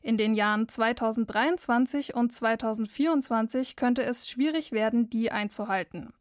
In 0.02 0.16
den 0.16 0.34
Jahren 0.34 0.68
2023 0.68 2.14
und 2.14 2.32
2024 2.32 3.76
könnte 3.76 4.02
es 4.02 4.28
schwierig 4.28 4.72
werden, 4.72 5.10
die 5.10 5.32
einzuhalten. 5.32 6.12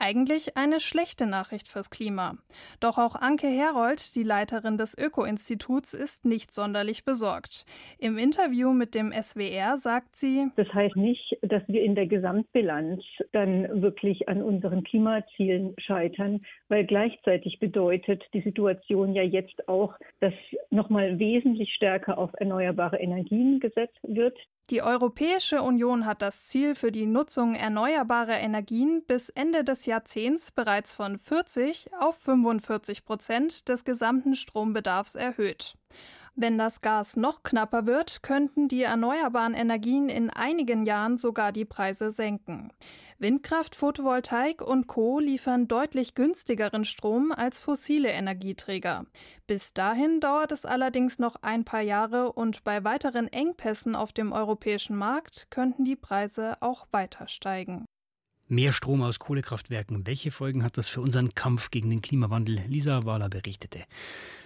Eigentlich 0.00 0.56
eine 0.56 0.78
schlechte 0.78 1.26
Nachricht 1.26 1.66
fürs 1.66 1.90
Klima. 1.90 2.34
Doch 2.78 2.98
auch 2.98 3.16
Anke 3.16 3.48
Herold, 3.48 4.14
die 4.14 4.22
Leiterin 4.22 4.78
des 4.78 4.96
Öko-Instituts, 4.96 5.92
ist 5.92 6.24
nicht 6.24 6.54
sonderlich 6.54 7.04
besorgt. 7.04 7.66
Im 7.98 8.16
Interview 8.16 8.72
mit 8.72 8.94
dem 8.94 9.12
SWR 9.12 9.76
sagt 9.76 10.14
sie, 10.14 10.46
Das 10.54 10.72
heißt 10.72 10.94
nicht, 10.94 11.36
dass 11.42 11.62
wir 11.66 11.82
in 11.82 11.96
der 11.96 12.06
Gesamtbilanz 12.06 13.02
dann 13.32 13.82
wirklich 13.82 14.28
an 14.28 14.40
unseren 14.40 14.84
Klimazielen 14.84 15.74
scheitern, 15.78 16.42
weil 16.68 16.86
gleichzeitig 16.86 17.58
bedeutet 17.58 18.22
die 18.32 18.42
Situation 18.42 19.14
ja 19.14 19.24
jetzt 19.24 19.68
auch, 19.68 19.94
dass 20.20 20.34
nochmal 20.70 21.18
wesentlich 21.18 21.74
stärker 21.74 22.18
auf 22.18 22.30
erneuerbare 22.34 22.98
Energien 22.98 23.58
gesetzt 23.58 23.98
wird. 24.04 24.38
Die 24.70 24.82
Europäische 24.82 25.62
Union 25.62 26.04
hat 26.04 26.20
das 26.20 26.44
Ziel 26.44 26.74
für 26.74 26.92
die 26.92 27.06
Nutzung 27.06 27.54
erneuerbarer 27.54 28.38
Energien 28.38 29.02
bis 29.06 29.30
Ende 29.30 29.64
des 29.64 29.86
Jahrzehnts 29.86 30.50
bereits 30.50 30.94
von 30.94 31.18
40 31.18 31.88
auf 31.98 32.18
45 32.18 33.06
Prozent 33.06 33.70
des 33.70 33.86
gesamten 33.86 34.34
Strombedarfs 34.34 35.14
erhöht. 35.14 35.74
Wenn 36.40 36.56
das 36.56 36.82
Gas 36.82 37.16
noch 37.16 37.42
knapper 37.42 37.86
wird, 37.86 38.22
könnten 38.22 38.68
die 38.68 38.84
erneuerbaren 38.84 39.54
Energien 39.54 40.08
in 40.08 40.30
einigen 40.30 40.86
Jahren 40.86 41.16
sogar 41.16 41.50
die 41.50 41.64
Preise 41.64 42.12
senken. 42.12 42.70
Windkraft, 43.18 43.74
Photovoltaik 43.74 44.62
und 44.62 44.86
Co 44.86 45.18
liefern 45.18 45.66
deutlich 45.66 46.14
günstigeren 46.14 46.84
Strom 46.84 47.32
als 47.32 47.58
fossile 47.58 48.10
Energieträger. 48.10 49.06
Bis 49.48 49.74
dahin 49.74 50.20
dauert 50.20 50.52
es 50.52 50.64
allerdings 50.64 51.18
noch 51.18 51.34
ein 51.42 51.64
paar 51.64 51.80
Jahre 51.80 52.30
und 52.30 52.62
bei 52.62 52.84
weiteren 52.84 53.26
Engpässen 53.26 53.96
auf 53.96 54.12
dem 54.12 54.30
europäischen 54.30 54.94
Markt 54.94 55.48
könnten 55.50 55.84
die 55.84 55.96
Preise 55.96 56.56
auch 56.60 56.86
weiter 56.92 57.26
steigen. 57.26 57.84
Mehr 58.46 58.70
Strom 58.70 59.02
aus 59.02 59.18
Kohlekraftwerken. 59.18 60.06
Welche 60.06 60.30
Folgen 60.30 60.62
hat 60.62 60.78
das 60.78 60.88
für 60.88 61.00
unseren 61.00 61.34
Kampf 61.34 61.72
gegen 61.72 61.90
den 61.90 62.00
Klimawandel? 62.00 62.62
Lisa 62.68 63.04
Wahler 63.04 63.28
berichtete. 63.28 63.84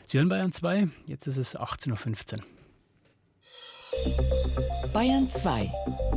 Sie 0.07 0.19
hören 0.19 0.29
Bayern 0.29 0.53
2, 0.53 0.89
jetzt 1.07 1.27
ist 1.27 1.39
es 1.39 1.57
18.15 1.57 2.39
Uhr. 2.39 2.45
Bayern 4.93 5.29
2. 5.29 5.71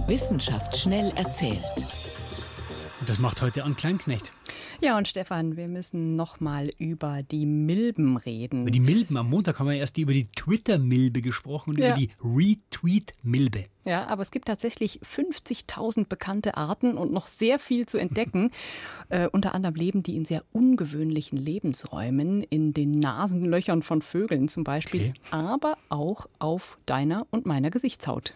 Wissenschaft 0.07 0.75
schnell 0.77 1.11
erzählt. 1.15 1.63
Und 2.99 3.09
das 3.09 3.19
macht 3.19 3.41
heute 3.41 3.63
an 3.63 3.75
Kleinknecht. 3.75 4.31
Ja, 4.81 4.97
und 4.97 5.07
Stefan, 5.07 5.57
wir 5.57 5.69
müssen 5.69 6.15
nochmal 6.15 6.69
über 6.77 7.23
die 7.23 7.45
Milben 7.45 8.17
reden. 8.17 8.63
Über 8.63 8.71
die 8.71 8.79
Milben. 8.79 9.17
Am 9.17 9.29
Montag 9.29 9.59
haben 9.59 9.67
wir 9.67 9.75
erst 9.75 9.97
über 9.97 10.13
die 10.13 10.27
Twitter-Milbe 10.31 11.21
gesprochen 11.21 11.71
und 11.71 11.79
ja. 11.79 11.89
über 11.89 11.97
die 11.97 12.09
Retweet-Milbe. 12.23 13.65
Ja, 13.85 14.07
aber 14.07 14.23
es 14.23 14.31
gibt 14.31 14.47
tatsächlich 14.47 14.99
50.000 15.01 16.07
bekannte 16.07 16.57
Arten 16.57 16.97
und 16.97 17.13
noch 17.13 17.27
sehr 17.27 17.59
viel 17.59 17.85
zu 17.85 17.97
entdecken. 17.97 18.51
äh, 19.09 19.27
unter 19.31 19.53
anderem 19.53 19.75
leben 19.75 20.03
die 20.03 20.15
in 20.15 20.25
sehr 20.25 20.43
ungewöhnlichen 20.51 21.37
Lebensräumen, 21.37 22.41
in 22.43 22.73
den 22.73 22.91
Nasenlöchern 22.91 23.83
von 23.83 24.01
Vögeln 24.01 24.47
zum 24.47 24.63
Beispiel, 24.63 25.09
okay. 25.09 25.13
aber 25.31 25.77
auch 25.89 26.27
auf 26.39 26.77
deiner 26.85 27.27
und 27.29 27.45
meiner 27.45 27.69
Gesichtshaut. 27.69 28.33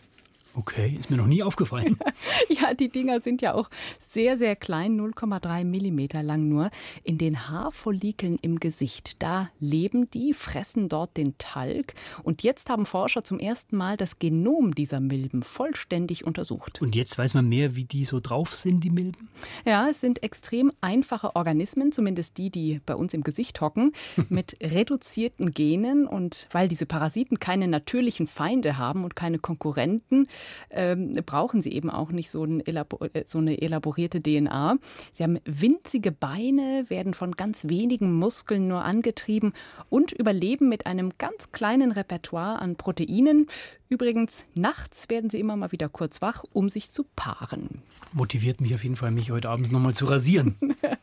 Okay, 0.59 0.97
ist 0.99 1.09
mir 1.09 1.15
noch 1.15 1.25
nie 1.25 1.41
aufgefallen. 1.41 1.97
ja, 2.49 2.73
die 2.73 2.89
Dinger 2.89 3.21
sind 3.21 3.41
ja 3.41 3.53
auch 3.53 3.69
sehr, 4.09 4.37
sehr 4.37 4.57
klein, 4.57 4.99
0,3 4.99 5.63
Millimeter 5.63 6.21
lang 6.21 6.49
nur. 6.49 6.69
In 7.03 7.17
den 7.17 7.47
Haarfollikeln 7.47 8.37
im 8.41 8.59
Gesicht, 8.59 9.23
da 9.23 9.49
leben 9.61 10.11
die, 10.11 10.33
fressen 10.33 10.89
dort 10.89 11.15
den 11.15 11.37
Talg. 11.37 11.93
Und 12.23 12.43
jetzt 12.43 12.69
haben 12.69 12.85
Forscher 12.85 13.23
zum 13.23 13.39
ersten 13.39 13.77
Mal 13.77 13.95
das 13.95 14.19
Genom 14.19 14.75
dieser 14.75 14.99
Milben 14.99 15.43
vollständig 15.43 16.25
untersucht. 16.25 16.81
Und 16.81 16.93
jetzt 16.93 17.17
weiß 17.17 17.35
man 17.35 17.47
mehr, 17.47 17.77
wie 17.77 17.85
die 17.85 18.03
so 18.03 18.19
drauf 18.19 18.53
sind, 18.53 18.83
die 18.83 18.89
Milben? 18.89 19.29
Ja, 19.65 19.87
es 19.87 20.01
sind 20.01 20.23
extrem 20.23 20.73
einfache 20.81 21.37
Organismen, 21.37 21.93
zumindest 21.93 22.37
die, 22.37 22.49
die 22.49 22.81
bei 22.85 22.95
uns 22.95 23.13
im 23.13 23.23
Gesicht 23.23 23.61
hocken, 23.61 23.93
mit 24.27 24.57
reduzierten 24.61 25.53
Genen. 25.53 26.05
Und 26.05 26.47
weil 26.51 26.67
diese 26.67 26.85
Parasiten 26.85 27.39
keine 27.39 27.69
natürlichen 27.69 28.27
Feinde 28.27 28.77
haben 28.77 29.05
und 29.05 29.15
keine 29.15 29.39
Konkurrenten, 29.39 30.27
ähm, 30.71 31.13
brauchen 31.25 31.61
sie 31.61 31.71
eben 31.71 31.89
auch 31.89 32.11
nicht 32.11 32.29
so, 32.29 32.43
ein 32.43 32.65
Elabor 32.65 33.09
äh, 33.13 33.23
so 33.25 33.37
eine 33.39 33.61
elaborierte 33.61 34.21
DNA. 34.21 34.77
Sie 35.13 35.23
haben 35.23 35.39
winzige 35.45 36.11
Beine, 36.11 36.85
werden 36.89 37.13
von 37.13 37.35
ganz 37.35 37.67
wenigen 37.67 38.13
Muskeln 38.13 38.67
nur 38.67 38.83
angetrieben 38.83 39.53
und 39.89 40.11
überleben 40.11 40.69
mit 40.69 40.85
einem 40.85 41.13
ganz 41.17 41.51
kleinen 41.51 41.91
Repertoire 41.91 42.59
an 42.59 42.75
Proteinen. 42.75 43.47
Übrigens, 43.91 44.45
nachts 44.53 45.09
werden 45.09 45.31
sie 45.31 45.39
immer 45.39 45.55
mal 45.55 45.71
wieder 45.71 45.89
kurz 45.89 46.21
wach, 46.21 46.43
um 46.53 46.69
sich 46.69 46.91
zu 46.91 47.05
paaren. 47.15 47.81
Motiviert 48.13 48.61
mich 48.61 48.75
auf 48.75 48.83
jeden 48.83 48.95
Fall, 48.95 49.09
mich 49.09 49.31
heute 49.31 49.49
abends 49.49 49.71
nochmal 49.71 49.95
zu 49.95 50.05
rasieren. 50.05 50.55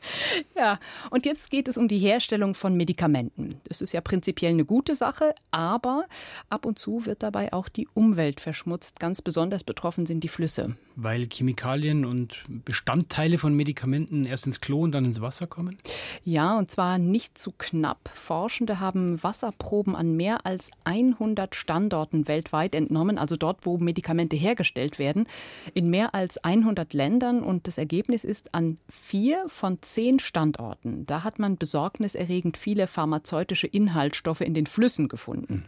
ja, 0.57 0.79
und 1.11 1.27
jetzt 1.27 1.51
geht 1.51 1.67
es 1.67 1.77
um 1.77 1.89
die 1.89 1.99
Herstellung 1.99 2.55
von 2.55 2.77
Medikamenten. 2.77 3.61
Das 3.65 3.81
ist 3.81 3.93
ja 3.93 4.01
prinzipiell 4.01 4.53
eine 4.53 4.65
gute 4.65 4.95
Sache, 4.95 5.35
aber 5.51 6.05
ab 6.49 6.65
und 6.65 6.79
zu 6.79 7.07
wird 7.07 7.25
dabei 7.25 7.53
auch 7.53 7.69
die 7.69 7.89
Umwelt 7.93 8.41
verschmutzt. 8.41 9.01
Ganz 9.01 9.21
besonders 9.27 9.65
betroffen 9.65 10.07
sind 10.07 10.23
die 10.23 10.29
Flüsse. 10.29 10.77
Weil 10.95 11.27
Chemikalien 11.27 12.05
und 12.05 12.45
Bestandteile 12.49 13.39
von 13.39 13.53
Medikamenten 13.55 14.25
erst 14.25 14.47
ins 14.47 14.61
Klo 14.61 14.83
und 14.83 14.93
dann 14.93 15.05
ins 15.05 15.21
Wasser 15.21 15.49
kommen? 15.49 15.77
Ja, 16.25 16.57
und 16.57 16.71
zwar 16.71 16.99
nicht 16.99 17.37
zu 17.37 17.53
knapp. 17.59 18.09
Forschende 18.15 18.79
haben 18.79 19.21
Wasserproben 19.25 19.97
an 19.97 20.17
mehr 20.17 20.47
als 20.47 20.71
100 20.85 21.57
Standorten 21.57 22.29
weltweit 22.29 22.77
entnommen, 22.77 23.19
also 23.19 23.35
dort, 23.35 23.67
wo 23.67 23.79
Medikamente 23.79 24.37
hergestellt 24.37 25.01
werden, 25.01 25.27
in 25.75 25.91
mehr 25.91 26.15
als 26.15 26.39
100 26.39 26.95
Ländern. 26.95 27.43
Und 27.43 27.67
das 27.67 27.79
Ergebnis 27.79 28.23
ist 28.23 28.55
an 28.55 28.79
vier 28.89 29.43
von 29.49 29.83
zehn 29.83 30.21
Standorten. 30.21 31.05
Da 31.07 31.25
hat 31.25 31.41
man 31.41 31.57
besorgniserregend 31.57 32.57
viele 32.57 32.87
pharmazeutische 32.87 33.67
Inhaltsstoffe 33.67 34.41
in 34.41 34.55
den 34.55 34.67
Flüssen 34.67 35.09
gefunden. 35.09 35.65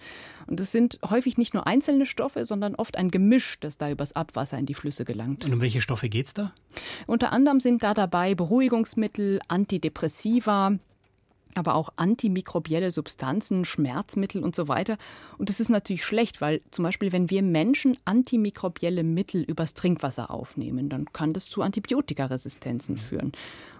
Und 0.46 0.60
es 0.60 0.72
sind 0.72 0.98
häufig 1.08 1.36
nicht 1.36 1.52
nur 1.52 1.66
einzelne 1.66 2.06
Stoffe, 2.06 2.44
sondern 2.44 2.74
oft 2.74 2.96
ein 2.96 3.10
Gemisch, 3.10 3.47
das 3.60 3.78
da 3.78 3.90
übers 3.90 4.12
Abwasser 4.14 4.58
in 4.58 4.66
die 4.66 4.74
Flüsse 4.74 5.04
gelangt. 5.04 5.44
Und 5.44 5.52
um 5.52 5.60
welche 5.60 5.80
Stoffe 5.80 6.08
geht 6.08 6.26
es 6.26 6.34
da? 6.34 6.52
Unter 7.06 7.32
anderem 7.32 7.60
sind 7.60 7.82
da 7.82 7.94
dabei 7.94 8.34
Beruhigungsmittel, 8.34 9.40
Antidepressiva, 9.48 10.78
aber 11.54 11.74
auch 11.74 11.90
antimikrobielle 11.96 12.90
Substanzen, 12.90 13.64
Schmerzmittel 13.64 14.42
und 14.42 14.54
so 14.54 14.68
weiter. 14.68 14.96
Und 15.38 15.48
das 15.48 15.60
ist 15.60 15.70
natürlich 15.70 16.04
schlecht, 16.04 16.40
weil 16.40 16.60
zum 16.70 16.84
Beispiel, 16.84 17.12
wenn 17.12 17.30
wir 17.30 17.42
Menschen 17.42 17.96
antimikrobielle 18.04 19.02
Mittel 19.02 19.42
übers 19.42 19.74
Trinkwasser 19.74 20.30
aufnehmen, 20.30 20.88
dann 20.88 21.12
kann 21.12 21.32
das 21.32 21.48
zu 21.48 21.62
Antibiotikaresistenzen 21.62 22.94
mhm. 22.94 22.98
führen. 22.98 23.32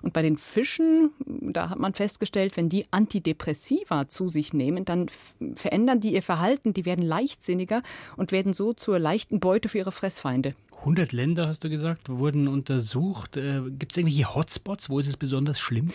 Und 0.03 0.13
bei 0.13 0.23
den 0.23 0.37
Fischen, 0.37 1.11
da 1.27 1.71
hat 1.71 1.79
man 1.79 1.95
festgestellt, 1.95 2.57
wenn 2.57 2.69
die 2.69 2.87
Antidepressiva 2.91 4.09
zu 4.09 4.29
sich 4.29 4.53
nehmen, 4.53 4.85
dann 4.85 5.09
verändern 5.55 6.01
die 6.01 6.15
ihr 6.15 6.23
Verhalten, 6.23 6.73
die 6.73 6.85
werden 6.85 7.05
leichtsinniger 7.05 7.83
und 8.17 8.33
werden 8.33 8.53
so 8.53 8.73
zur 8.73 8.99
leichten 8.99 9.41
Beute 9.41 9.69
für 9.69 9.79
ihre 9.79 9.93
Fressfeinde. 9.93 10.55
100 10.89 11.13
Länder, 11.13 11.49
hast 11.49 11.65
du 11.65 11.69
gesagt, 11.69 12.09
wurden 12.09 12.49
untersucht. 12.49 13.37
Äh, 13.37 13.61
Gibt 13.79 13.93
es 13.93 13.99
irgendwelche 13.99 14.35
Hotspots? 14.35 14.89
Wo 14.89 14.99
ist 14.99 15.07
es 15.07 15.19
besonders 15.19 15.61
schlimm? 15.61 15.89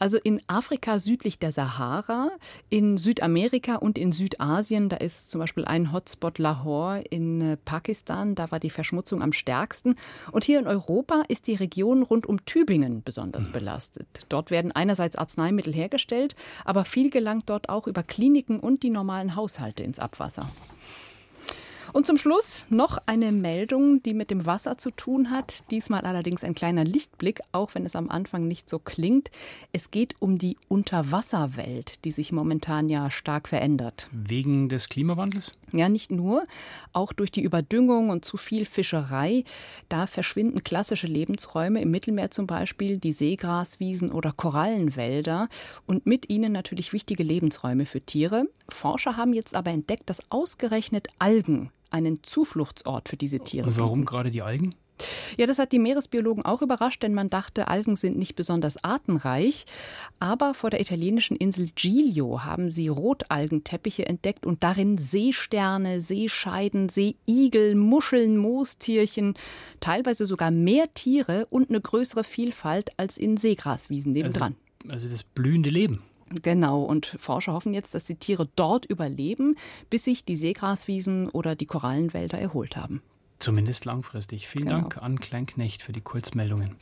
Also 0.00 0.18
in 0.18 0.42
Afrika 0.48 0.98
südlich 0.98 1.38
der 1.38 1.52
Sahara, 1.52 2.32
in 2.68 2.98
Südamerika 2.98 3.76
und 3.76 3.96
in 3.96 4.10
Südasien, 4.10 4.88
da 4.88 4.96
ist 4.96 5.30
zum 5.30 5.38
Beispiel 5.38 5.64
ein 5.64 5.92
Hotspot 5.92 6.38
Lahore 6.38 7.00
in 7.10 7.40
äh, 7.40 7.56
Pakistan, 7.58 8.34
da 8.34 8.50
war 8.50 8.58
die 8.58 8.70
Verschmutzung 8.70 9.22
am 9.22 9.32
stärksten. 9.32 9.94
Und 10.32 10.42
hier 10.42 10.58
in 10.58 10.66
Europa 10.66 11.22
ist 11.28 11.46
die 11.46 11.54
Region 11.54 12.02
rund 12.02 12.26
um 12.26 12.44
Tübingen 12.44 13.04
besonders 13.04 13.46
mhm. 13.46 13.52
belastet. 13.52 14.08
Dort 14.30 14.50
werden 14.50 14.72
einerseits 14.72 15.14
Arzneimittel 15.14 15.72
hergestellt, 15.72 16.34
aber 16.64 16.84
viel 16.84 17.10
gelangt 17.10 17.48
dort 17.48 17.68
auch 17.68 17.86
über 17.86 18.02
Kliniken 18.02 18.58
und 18.58 18.82
die 18.82 18.90
normalen 18.90 19.36
Haushalte 19.36 19.84
ins 19.84 20.00
Abwasser. 20.00 20.48
Und 21.92 22.06
zum 22.06 22.16
Schluss 22.16 22.66
noch 22.70 22.98
eine 23.06 23.32
Meldung, 23.32 24.02
die 24.02 24.14
mit 24.14 24.30
dem 24.30 24.46
Wasser 24.46 24.78
zu 24.78 24.92
tun 24.92 25.30
hat. 25.30 25.70
Diesmal 25.72 26.02
allerdings 26.02 26.44
ein 26.44 26.54
kleiner 26.54 26.84
Lichtblick, 26.84 27.40
auch 27.50 27.74
wenn 27.74 27.84
es 27.84 27.96
am 27.96 28.10
Anfang 28.10 28.46
nicht 28.46 28.70
so 28.70 28.78
klingt. 28.78 29.30
Es 29.72 29.90
geht 29.90 30.14
um 30.20 30.38
die 30.38 30.56
Unterwasserwelt, 30.68 32.04
die 32.04 32.12
sich 32.12 32.30
momentan 32.30 32.88
ja 32.88 33.10
stark 33.10 33.48
verändert. 33.48 34.08
Wegen 34.12 34.68
des 34.68 34.88
Klimawandels? 34.88 35.52
Ja, 35.72 35.88
nicht 35.88 36.12
nur. 36.12 36.44
Auch 36.92 37.12
durch 37.12 37.32
die 37.32 37.42
Überdüngung 37.42 38.10
und 38.10 38.24
zu 38.24 38.36
viel 38.36 38.66
Fischerei. 38.66 39.44
Da 39.88 40.06
verschwinden 40.06 40.62
klassische 40.62 41.08
Lebensräume 41.08 41.80
im 41.80 41.90
Mittelmeer 41.90 42.30
zum 42.30 42.46
Beispiel, 42.46 42.98
die 42.98 43.12
Seegraswiesen 43.12 44.12
oder 44.12 44.32
Korallenwälder 44.32 45.48
und 45.86 46.06
mit 46.06 46.30
ihnen 46.30 46.52
natürlich 46.52 46.92
wichtige 46.92 47.24
Lebensräume 47.24 47.86
für 47.86 48.00
Tiere. 48.00 48.46
Forscher 48.68 49.16
haben 49.16 49.32
jetzt 49.32 49.56
aber 49.56 49.70
entdeckt, 49.70 50.08
dass 50.08 50.30
ausgerechnet 50.30 51.08
Algen 51.18 51.70
einen 51.90 52.22
Zufluchtsort 52.22 53.08
für 53.08 53.16
diese 53.16 53.40
Tiere. 53.40 53.68
Und 53.68 53.78
warum 53.78 54.04
gerade 54.04 54.30
die 54.30 54.42
Algen? 54.42 54.74
Ja, 55.36 55.46
das 55.46 55.58
hat 55.58 55.72
die 55.72 55.78
Meeresbiologen 55.78 56.44
auch 56.44 56.62
überrascht, 56.62 57.02
denn 57.02 57.14
man 57.14 57.30
dachte, 57.30 57.68
Algen 57.68 57.96
sind 57.96 58.18
nicht 58.18 58.34
besonders 58.34 58.82
artenreich. 58.84 59.64
Aber 60.18 60.54
vor 60.54 60.70
der 60.70 60.80
italienischen 60.80 61.36
Insel 61.36 61.70
Giglio 61.74 62.44
haben 62.44 62.70
sie 62.70 62.88
Rotalgenteppiche 62.88 64.06
entdeckt 64.06 64.46
und 64.46 64.62
darin 64.62 64.98
Seesterne, 64.98 66.00
Seescheiden, 66.00 66.88
Seeigel, 66.88 67.74
Muscheln, 67.74 68.36
Moostierchen, 68.36 69.34
teilweise 69.80 70.26
sogar 70.26 70.50
mehr 70.50 70.92
Tiere 70.94 71.46
und 71.50 71.70
eine 71.70 71.80
größere 71.80 72.24
Vielfalt 72.24 72.90
als 72.98 73.18
in 73.18 73.36
Seegraswiesen 73.36 74.12
nebendran. 74.12 74.56
Also, 74.82 74.94
also 74.94 75.08
das 75.08 75.22
blühende 75.22 75.70
Leben. 75.70 76.02
Genau, 76.42 76.82
und 76.82 77.06
Forscher 77.18 77.52
hoffen 77.52 77.74
jetzt, 77.74 77.94
dass 77.94 78.04
die 78.04 78.14
Tiere 78.14 78.48
dort 78.54 78.86
überleben, 78.86 79.56
bis 79.88 80.04
sich 80.04 80.24
die 80.24 80.36
Seegraswiesen 80.36 81.28
oder 81.28 81.56
die 81.56 81.66
Korallenwälder 81.66 82.38
erholt 82.38 82.76
haben. 82.76 83.02
Zumindest 83.40 83.84
langfristig. 83.84 84.48
Vielen 84.48 84.66
genau. 84.66 84.80
Dank 84.80 84.98
an 84.98 85.18
Kleinknecht 85.18 85.82
für 85.82 85.92
die 85.92 86.02
Kurzmeldungen. 86.02 86.76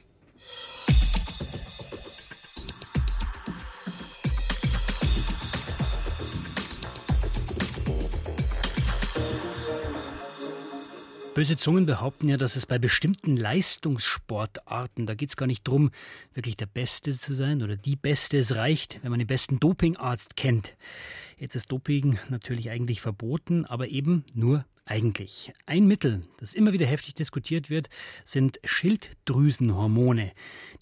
Böse 11.39 11.57
Zungen 11.57 11.87
behaupten 11.87 12.29
ja, 12.29 12.37
dass 12.37 12.57
es 12.57 12.67
bei 12.67 12.81
bestimmten 12.81 13.37
Leistungssportarten, 13.37 15.07
da 15.07 15.15
geht 15.15 15.29
es 15.29 15.37
gar 15.37 15.47
nicht 15.47 15.69
darum, 15.69 15.93
wirklich 16.35 16.57
der 16.57 16.67
Beste 16.67 17.17
zu 17.17 17.33
sein 17.33 17.63
oder 17.63 17.77
die 17.77 17.95
Beste. 17.95 18.39
Es 18.39 18.57
reicht, 18.57 18.99
wenn 19.03 19.11
man 19.11 19.21
den 19.21 19.29
besten 19.29 19.61
Dopingarzt 19.61 20.35
kennt. 20.35 20.75
Jetzt 21.39 21.55
ist 21.55 21.71
Doping 21.71 22.19
natürlich 22.29 22.71
eigentlich 22.71 23.01
verboten, 23.01 23.67
aber 23.67 23.87
eben 23.87 24.25
nur 24.35 24.65
eigentlich. 24.85 25.53
Ein 25.65 25.87
Mittel, 25.87 26.23
das 26.39 26.55
immer 26.55 26.73
wieder 26.73 26.87
heftig 26.87 27.15
diskutiert 27.15 27.71
wird, 27.71 27.89
sind 28.25 28.59
Schilddrüsenhormone. 28.65 30.33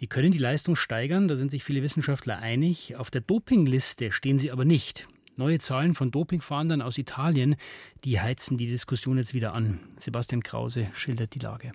Die 0.01 0.07
können 0.07 0.33
die 0.33 0.39
Leistung 0.39 0.75
steigern, 0.75 1.29
da 1.29 1.37
sind 1.37 1.51
sich 1.51 1.65
viele 1.65 1.83
Wissenschaftler 1.83 2.39
einig. 2.39 2.97
Auf 2.97 3.11
der 3.11 3.21
Dopingliste 3.21 4.11
stehen 4.11 4.39
sie 4.39 4.51
aber 4.51 4.65
nicht. 4.65 5.07
Neue 5.39 5.59
Zahlen 5.59 5.95
von 5.95 6.11
Dopingfahndern 6.11 6.81
aus 6.81 6.97
Italien, 6.97 7.57
die 8.05 8.19
heizen 8.21 8.57
die 8.57 8.69
Diskussion 8.69 9.19
jetzt 9.19 9.35
wieder 9.35 9.55
an. 9.55 9.81
Sebastian 9.99 10.43
Krause 10.43 10.89
schildert 10.95 11.35
die 11.35 11.41
Lage. 11.41 11.73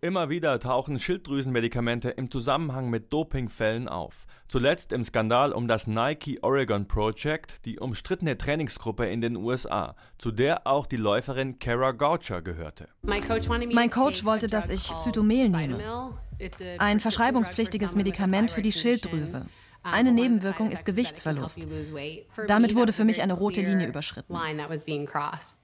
Immer 0.00 0.30
wieder 0.30 0.58
tauchen 0.58 0.98
Schilddrüsenmedikamente 0.98 2.08
im 2.08 2.30
Zusammenhang 2.30 2.88
mit 2.88 3.12
Dopingfällen 3.12 3.86
auf. 3.86 4.24
Zuletzt 4.48 4.92
im 4.92 5.04
Skandal 5.04 5.52
um 5.52 5.68
das 5.68 5.86
Nike 5.86 6.38
Oregon 6.40 6.88
Project, 6.88 7.66
die 7.66 7.78
umstrittene 7.78 8.38
Trainingsgruppe 8.38 9.06
in 9.06 9.20
den 9.20 9.36
USA, 9.36 9.94
zu 10.16 10.30
der 10.30 10.66
auch 10.66 10.86
die 10.86 10.96
Läuferin 10.96 11.58
Kara 11.58 11.92
Goucher 11.92 12.40
gehörte. 12.40 12.88
Mein 13.02 13.20
Coach 13.90 14.24
wollte, 14.24 14.46
dass 14.46 14.70
ich 14.70 14.90
Zytomel 14.96 15.50
nehme. 15.50 16.14
Ein 16.78 16.98
verschreibungspflichtiges 16.98 17.94
Medikament 17.94 18.50
für 18.50 18.62
die 18.62 18.72
Schilddrüse. 18.72 19.44
Eine 19.82 20.12
Nebenwirkung 20.12 20.70
ist 20.70 20.84
Gewichtsverlust. 20.84 21.66
Damit 22.46 22.74
wurde 22.74 22.92
für 22.92 23.04
mich 23.04 23.22
eine 23.22 23.32
rote 23.32 23.62
Linie 23.62 23.88
überschritten. 23.88 24.36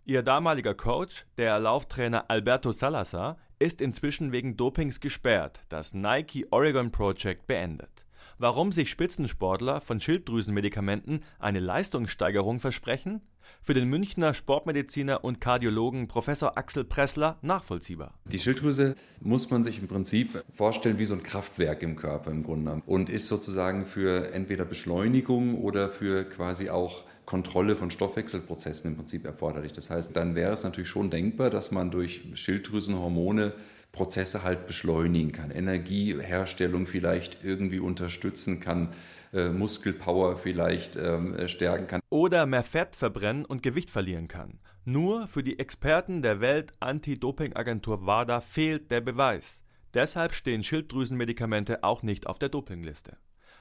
Ihr 0.05 0.23
damaliger 0.23 0.75
Coach, 0.75 1.27
der 1.37 1.59
Lauftrainer 1.59 2.31
Alberto 2.31 2.73
Salazar, 2.73 3.37
ist 3.59 3.81
inzwischen 3.81 4.33
wegen 4.33 4.57
Dopings 4.57 5.01
gesperrt, 5.01 5.61
das 5.69 5.95
Nike 5.95 6.47
Oregon 6.51 6.91
Project 6.91 7.47
beendet. 7.47 8.06
Warum 8.39 8.71
sich 8.71 8.91
Spitzensportler 8.91 9.81
von 9.81 9.99
Schilddrüsenmedikamenten 9.99 11.25
eine 11.39 11.59
Leistungssteigerung 11.59 12.61
versprechen? 12.61 13.23
Für 13.63 13.73
den 13.73 13.89
Münchner 13.89 14.35
Sportmediziner 14.35 15.25
und 15.25 15.41
Kardiologen 15.41 16.07
Professor 16.07 16.59
Axel 16.59 16.85
Pressler 16.85 17.39
nachvollziehbar. 17.41 18.13
Die 18.27 18.39
Schilddrüse 18.39 18.95
muss 19.21 19.51
man 19.51 19.65
sich 19.65 19.79
im 19.79 19.89
Prinzip 19.89 20.45
vorstellen 20.53 20.99
wie 20.99 21.07
so 21.07 21.15
ein 21.15 21.23
Kraftwerk 21.23 21.83
im 21.83 21.97
Körper 21.97 22.31
im 22.31 22.43
Grunde 22.43 22.83
und 22.85 23.09
ist 23.09 23.29
sozusagen 23.29 23.87
für 23.87 24.35
entweder 24.35 24.67
Beschleunigung 24.67 25.55
oder 25.55 25.89
für 25.89 26.25
quasi 26.25 26.69
auch 26.69 27.05
Kontrolle 27.25 27.75
von 27.75 27.91
Stoffwechselprozessen 27.91 28.91
im 28.91 28.97
Prinzip 28.99 29.25
erforderlich. 29.25 29.73
Das 29.73 29.89
heißt, 29.89 30.15
dann 30.15 30.35
wäre 30.35 30.53
es 30.53 30.63
natürlich 30.63 30.91
schon 30.91 31.09
denkbar, 31.09 31.49
dass 31.49 31.71
man 31.71 31.91
durch 31.91 32.23
Schilddrüsenhormone 32.35 33.55
Prozesse 33.97 34.43
halt 34.43 34.67
beschleunigen 34.67 35.33
kann, 35.33 35.51
Energieherstellung 35.51 36.87
vielleicht 36.87 37.43
irgendwie 37.43 37.81
unterstützen 37.81 38.61
kann, 38.61 38.91
äh, 39.33 39.49
Muskelpower 39.49 40.37
vielleicht 40.37 40.97
ähm, 40.97 41.35
äh, 41.35 41.49
stärken 41.49 41.87
kann. 41.87 42.01
Oder 42.11 42.45
mehr 42.45 42.63
Fett 42.63 42.95
verbrennen 42.95 43.47
und 43.47 43.63
Gewicht 43.63 43.91
verlieren 43.91 44.29
kann. 44.29 44.61
Nur 44.85 45.27
für 45.29 45.43
die 45.43 45.59
Experten 45.59 46.21
der 46.21 46.41
Welt-Anti-Doping-Agentur 46.41 48.07
WADA 48.07 48.41
fehlt 48.41 48.91
der 48.91 49.01
Beweis. 49.01 49.63
Deshalb 49.95 50.35
stehen 50.35 50.63
Schilddrüsenmedikamente 50.63 51.83
auch 51.83 52.03
nicht 52.03 52.27
auf 52.27 52.39
der 52.39 52.51
Dopingliste. 52.51 53.17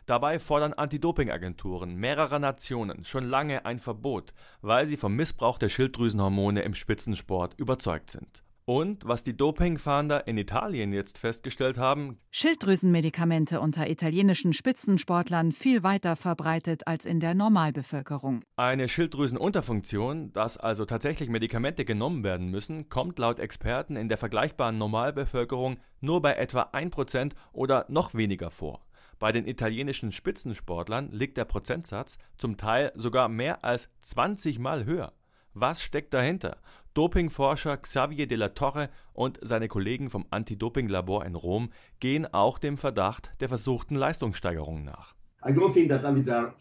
Dabei 0.06 0.38
fordern 0.38 0.74
Anti-Doping-Agenturen 0.74 1.96
mehrerer 1.96 2.39
Nationen 2.39 3.06
schon 3.06 3.24
lange 3.24 3.65
ein 3.65 3.80
Verbot, 3.80 4.34
weil 4.62 4.86
sie 4.86 4.98
vom 4.98 5.15
Missbrauch 5.15 5.58
der 5.58 5.70
Schilddrüsenhormone 5.70 6.62
im 6.62 6.75
Spitzensport 6.75 7.56
überzeugt 7.58 8.12
sind. 8.12 8.45
Und 8.67 9.07
was 9.07 9.22
die 9.22 9.38
Dopingfahnder 9.38 10.25
in 10.25 10.39
Italien 10.39 10.91
jetzt 10.91 11.19
festgestellt 11.19 11.77
haben, 11.77 12.17
Schilddrüsenmedikamente 12.31 13.60
unter 13.60 13.88
italienischen 13.88 14.53
Spitzensportlern 14.53 15.51
viel 15.51 15.84
weiter 15.84 16.15
verbreitet 16.15 16.88
als 16.88 17.06
in 17.06 17.19
der 17.19 17.36
Normalbevölkerung. 17.36 18.41
Eine 18.56 18.89
Schilddrüsenunterfunktion, 18.89 20.34
dass 20.34 20.58
also 20.58 20.86
tatsächlich 20.86 21.30
Medikamente 21.30 21.86
genommen 21.86 22.23
werden 22.23 22.49
müssen, 22.49 22.89
kommt 22.89 23.19
laut 23.19 23.38
Experten 23.38 23.95
in 23.95 24.10
der 24.10 24.17
vergleichbaren 24.17 24.80
Normalbevölkerung 24.80 25.78
nur 26.01 26.23
bei 26.23 26.34
etwa 26.34 26.63
1% 26.63 27.34
oder 27.54 27.86
noch 27.88 28.15
weniger 28.15 28.49
vor. 28.49 28.84
Bei 29.19 29.32
den 29.32 29.47
italienischen 29.47 30.12
Spitzensportlern 30.12 31.12
liegt 31.12 31.38
der 31.38 31.45
Prozentsatz 31.45 32.17
zum 32.39 32.58
Teil 32.58 32.91
sogar 32.95 33.30
mehr 33.30 33.63
als 33.63 33.89
20 34.01 34.58
Mal 34.58 34.86
höher. 34.86 35.13
Was 35.54 35.82
steckt 35.82 36.13
dahinter? 36.13 36.58
Dopingforscher 36.95 37.75
Xavier 37.75 38.25
de 38.25 38.38
la 38.38 38.49
Torre 38.49 38.89
und 39.12 39.38
seine 39.41 39.67
Kollegen 39.67 40.10
vom 40.10 40.25
Anti-Doping-Labor 40.29 41.25
in 41.25 41.36
Rom 41.36 41.69
gehen 41.99 42.25
auch 42.25 42.58
dem 42.58 42.77
Verdacht 42.77 43.31
der 43.41 43.49
versuchten 43.49 43.95
Leistungssteigerung 43.95 44.86
nach. 44.86 45.13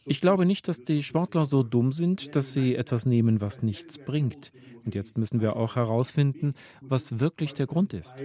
Ich 0.05 0.21
glaube 0.21 0.45
nicht, 0.45 0.67
dass 0.67 0.83
die 0.83 1.05
Sportler 1.05 1.47
so 1.47 1.63
dumm 1.63 1.93
sind, 1.93 2.35
dass 2.35 2.53
sie 2.53 2.75
etwas 2.75 3.07
nehmen, 3.07 3.41
was 3.41 3.63
nichts 3.63 3.97
bringt. 3.97 4.53
Und 4.85 4.97
jetzt 4.97 5.17
müssen 5.17 5.41
wir 5.41 5.55
auch 5.55 5.77
herausfinden, 5.77 6.55
was 6.81 7.21
wirklich 7.21 7.55
der 7.55 7.67
Grund 7.67 7.95
ist. 7.95 8.17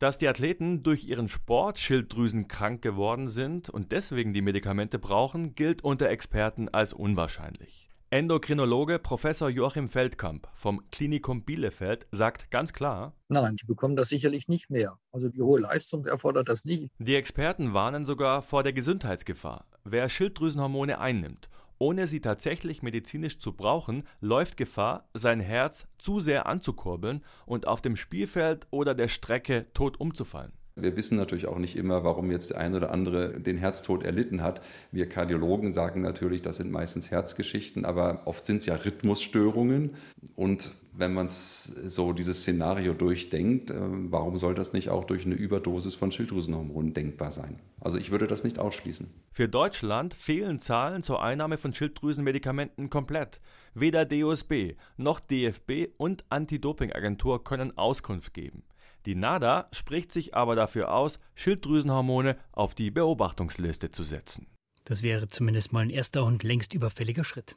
Dass 0.00 0.18
die 0.18 0.28
Athleten 0.28 0.82
durch 0.82 1.04
ihren 1.04 1.28
Sport 1.28 1.78
schilddrüsenkrank 1.78 2.82
geworden 2.82 3.28
sind 3.28 3.70
und 3.70 3.92
deswegen 3.92 4.34
die 4.34 4.42
Medikamente 4.42 4.98
brauchen, 4.98 5.54
gilt 5.54 5.82
unter 5.82 6.08
Experten 6.10 6.68
als 6.68 6.92
unwahrscheinlich. 6.92 7.87
Endokrinologe 8.10 8.98
Professor 8.98 9.50
Joachim 9.50 9.90
Feldkamp 9.90 10.48
vom 10.54 10.80
Klinikum 10.90 11.42
Bielefeld 11.42 12.06
sagt 12.10 12.50
ganz 12.50 12.72
klar: 12.72 13.12
Nein, 13.28 13.56
die 13.56 13.66
bekommen 13.66 13.96
das 13.96 14.08
sicherlich 14.08 14.48
nicht 14.48 14.70
mehr. 14.70 14.98
Also 15.12 15.28
die 15.28 15.42
hohe 15.42 15.60
Leistung 15.60 16.06
erfordert 16.06 16.48
das 16.48 16.64
nie. 16.64 16.90
Die 16.98 17.16
Experten 17.16 17.74
warnen 17.74 18.06
sogar 18.06 18.40
vor 18.40 18.62
der 18.62 18.72
Gesundheitsgefahr. 18.72 19.66
Wer 19.84 20.08
Schilddrüsenhormone 20.08 20.98
einnimmt, 20.98 21.50
ohne 21.76 22.06
sie 22.06 22.22
tatsächlich 22.22 22.82
medizinisch 22.82 23.40
zu 23.40 23.52
brauchen, 23.52 24.04
läuft 24.20 24.56
Gefahr, 24.56 25.06
sein 25.12 25.40
Herz 25.40 25.86
zu 25.98 26.20
sehr 26.20 26.46
anzukurbeln 26.46 27.22
und 27.44 27.66
auf 27.66 27.82
dem 27.82 27.94
Spielfeld 27.94 28.66
oder 28.70 28.94
der 28.94 29.08
Strecke 29.08 29.66
tot 29.74 30.00
umzufallen. 30.00 30.52
Wir 30.82 30.96
wissen 30.96 31.16
natürlich 31.16 31.46
auch 31.46 31.58
nicht 31.58 31.76
immer, 31.76 32.04
warum 32.04 32.30
jetzt 32.30 32.50
der 32.50 32.58
ein 32.58 32.74
oder 32.74 32.90
andere 32.90 33.40
den 33.40 33.56
Herztod 33.56 34.02
erlitten 34.04 34.42
hat. 34.42 34.62
Wir 34.92 35.08
Kardiologen 35.08 35.72
sagen 35.72 36.02
natürlich, 36.02 36.42
das 36.42 36.56
sind 36.56 36.70
meistens 36.70 37.10
Herzgeschichten, 37.10 37.84
aber 37.84 38.22
oft 38.26 38.46
sind 38.46 38.58
es 38.58 38.66
ja 38.66 38.74
Rhythmusstörungen. 38.74 39.94
Und 40.36 40.72
wenn 40.98 41.14
man 41.14 41.28
so 41.28 42.12
dieses 42.12 42.40
Szenario 42.40 42.92
durchdenkt, 42.92 43.70
äh, 43.70 43.76
warum 43.78 44.36
soll 44.36 44.54
das 44.54 44.72
nicht 44.72 44.88
auch 44.90 45.04
durch 45.04 45.24
eine 45.26 45.36
Überdosis 45.36 45.94
von 45.94 46.10
Schilddrüsenhormonen 46.10 46.92
denkbar 46.92 47.30
sein? 47.30 47.60
Also 47.80 47.98
ich 47.98 48.10
würde 48.10 48.26
das 48.26 48.42
nicht 48.42 48.58
ausschließen. 48.58 49.08
Für 49.32 49.48
Deutschland 49.48 50.12
fehlen 50.12 50.60
Zahlen 50.60 51.04
zur 51.04 51.22
Einnahme 51.22 51.56
von 51.56 51.72
Schilddrüsenmedikamenten 51.72 52.90
komplett. 52.90 53.40
Weder 53.74 54.04
DOSB 54.04 54.74
noch 54.96 55.20
DFB 55.20 55.88
und 55.96 56.24
Anti-Doping-Agentur 56.30 57.44
können 57.44 57.78
Auskunft 57.78 58.34
geben. 58.34 58.64
Die 59.08 59.14
NADA 59.14 59.68
spricht 59.72 60.12
sich 60.12 60.34
aber 60.34 60.54
dafür 60.54 60.92
aus, 60.92 61.18
Schilddrüsenhormone 61.34 62.36
auf 62.52 62.74
die 62.74 62.90
Beobachtungsliste 62.90 63.90
zu 63.90 64.02
setzen. 64.02 64.48
Das 64.84 65.02
wäre 65.02 65.28
zumindest 65.28 65.72
mal 65.72 65.80
ein 65.80 65.88
erster 65.88 66.26
und 66.26 66.42
längst 66.42 66.74
überfälliger 66.74 67.24
Schritt. 67.24 67.54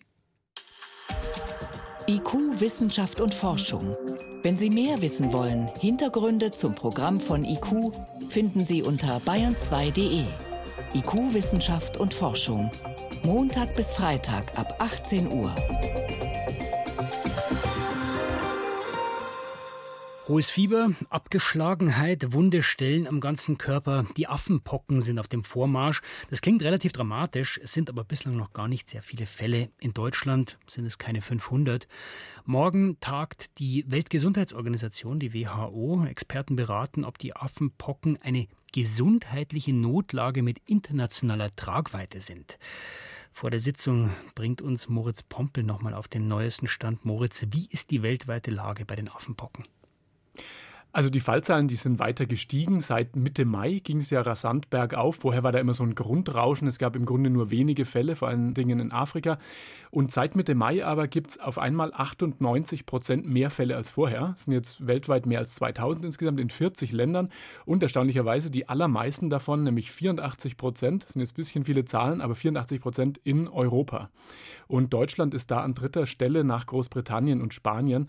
IQ, 2.07 2.61
Wissenschaft 2.61 3.19
und 3.19 3.33
Forschung. 3.33 3.97
Wenn 4.43 4.57
Sie 4.57 4.69
mehr 4.69 5.01
wissen 5.01 5.33
wollen, 5.33 5.67
Hintergründe 5.77 6.51
zum 6.51 6.73
Programm 6.73 7.19
von 7.19 7.43
IQ 7.43 7.91
finden 8.29 8.63
Sie 8.63 8.81
unter 8.81 9.17
bayern2.de. 9.17 10.23
IQ, 10.93 11.33
Wissenschaft 11.33 11.97
und 11.97 12.13
Forschung. 12.13 12.71
Montag 13.23 13.75
bis 13.75 13.91
Freitag 13.91 14.57
ab 14.57 14.77
18 14.79 15.33
Uhr. 15.33 15.53
Hohes 20.32 20.50
Fieber, 20.50 20.91
Abgeschlagenheit, 21.10 22.32
wunde 22.32 22.63
Stellen 22.63 23.06
am 23.06 23.20
ganzen 23.20 23.58
Körper. 23.58 24.06
Die 24.15 24.30
Affenpocken 24.30 25.02
sind 25.02 25.20
auf 25.20 25.28
dem 25.28 25.44
Vormarsch. 25.44 26.02
Das 26.30 26.39
klingt 26.39 26.62
relativ 26.62 26.94
dramatisch, 26.94 27.60
es 27.62 27.74
sind 27.74 27.89
aber 27.89 28.06
bislang 28.06 28.38
noch 28.38 28.54
gar 28.54 28.70
nicht 28.70 28.89
sehr 28.89 29.02
viele 29.02 29.26
Fälle. 29.26 29.72
In 29.82 29.94
Deutschland 29.94 30.58
sind 30.67 30.86
es 30.86 30.98
keine 30.98 31.22
500. 31.22 31.86
Morgen 32.46 32.98
tagt 33.02 33.60
die 33.60 33.84
Weltgesundheitsorganisation, 33.91 35.20
die 35.20 35.34
WHO. 35.34 36.06
Experten 36.06 36.56
beraten, 36.56 37.04
ob 37.04 37.17
die 37.17 37.36
Affenpocken 37.36 38.17
eine 38.22 38.48
gesundheitliche 38.72 39.74
Notlage 39.74 40.44
mit 40.44 40.60
internationaler 40.65 41.54
Tragweite 41.58 42.22
sind. 42.22 42.58
Vor 43.34 43.52
der 43.52 43.60
Sitzung 43.60 44.12
bringt 44.34 44.62
uns 44.62 44.88
Moritz 44.88 45.24
Pompel 45.24 45.65
nochmal 45.65 45.94
auf 45.94 46.08
den 46.08 46.30
neuesten 46.30 46.70
Stand. 46.70 47.04
Moritz, 47.04 47.48
wie 47.52 47.67
ist 47.70 47.91
die 47.91 48.02
weltweite 48.02 48.50
Lage 48.50 48.86
bei 48.86 48.96
den 48.96 49.10
Affenpocken? 49.10 49.65
Also 50.94 51.10
die 51.10 51.22
Fallzahlen, 51.22 51.70
die 51.70 51.78
sind 51.78 52.00
weiter 52.00 52.26
gestiegen. 52.26 52.82
Seit 52.82 53.15
Mitte 53.15 53.46
Mai 53.46 53.80
ging 53.82 54.00
es 54.00 54.10
ja 54.10 54.22
rasant 54.22 54.70
bergauf. 54.70 55.15
Vorher 55.22 55.41
war 55.41 55.54
da 55.54 55.60
immer 55.60 55.74
so 55.74 55.86
ein 55.86 55.96
Grundrauschen. 55.96 56.67
Es 56.67 56.80
gab 56.80 56.98
im 56.98 57.06
Grunde 57.06 57.30
nur 57.30 57.50
wenige 57.50 57.86
Fälle, 57.86 58.17
vor 58.17 58.28
allen 58.28 58.54
Dingen 58.54 58.82
in 58.82 58.91
Afrika. 58.91 59.38
Und 59.89 60.12
seit 60.12 60.36
Mitte 60.36 60.54
Mai 60.54 60.86
aber 60.86 61.08
gibt 61.08 61.32
es 61.32 61.39
auf 61.39 61.60
einmal 61.60 61.94
98 61.94 62.86
Prozent 62.86 63.26
mehr 63.26 63.50
Fälle 63.50 63.78
als 63.78 63.89
vorher. 63.89 64.34
Es 64.36 64.46
sind 64.46 64.54
jetzt 64.54 64.86
weltweit 64.86 65.26
mehr 65.26 65.39
als 65.39 65.56
2000 65.56 66.06
insgesamt 66.06 66.41
in 66.41 66.50
40 66.50 66.91
Ländern. 66.91 67.30
Und 67.63 67.82
erstaunlicherweise 67.82 68.52
die 68.52 68.67
allermeisten 68.67 69.30
davon, 69.30 69.63
nämlich 69.63 69.91
84 69.91 70.58
Prozent, 70.58 71.08
sind 71.08 71.22
jetzt 71.22 71.34
ein 71.34 71.36
bisschen 71.36 71.63
viele 71.63 71.86
Zahlen, 71.86 72.20
aber 72.20 72.36
84 72.36 72.82
Prozent 72.82 73.22
in 73.24 73.48
Europa. 73.48 74.10
Und 74.67 74.94
Deutschland 74.94 75.34
ist 75.34 75.52
da 75.52 75.62
an 75.62 75.74
dritter 75.74 76.06
Stelle 76.06 76.44
nach 76.44 76.65
Großbritannien 76.65 77.41
und 77.41 77.54
Spanien. 77.54 78.08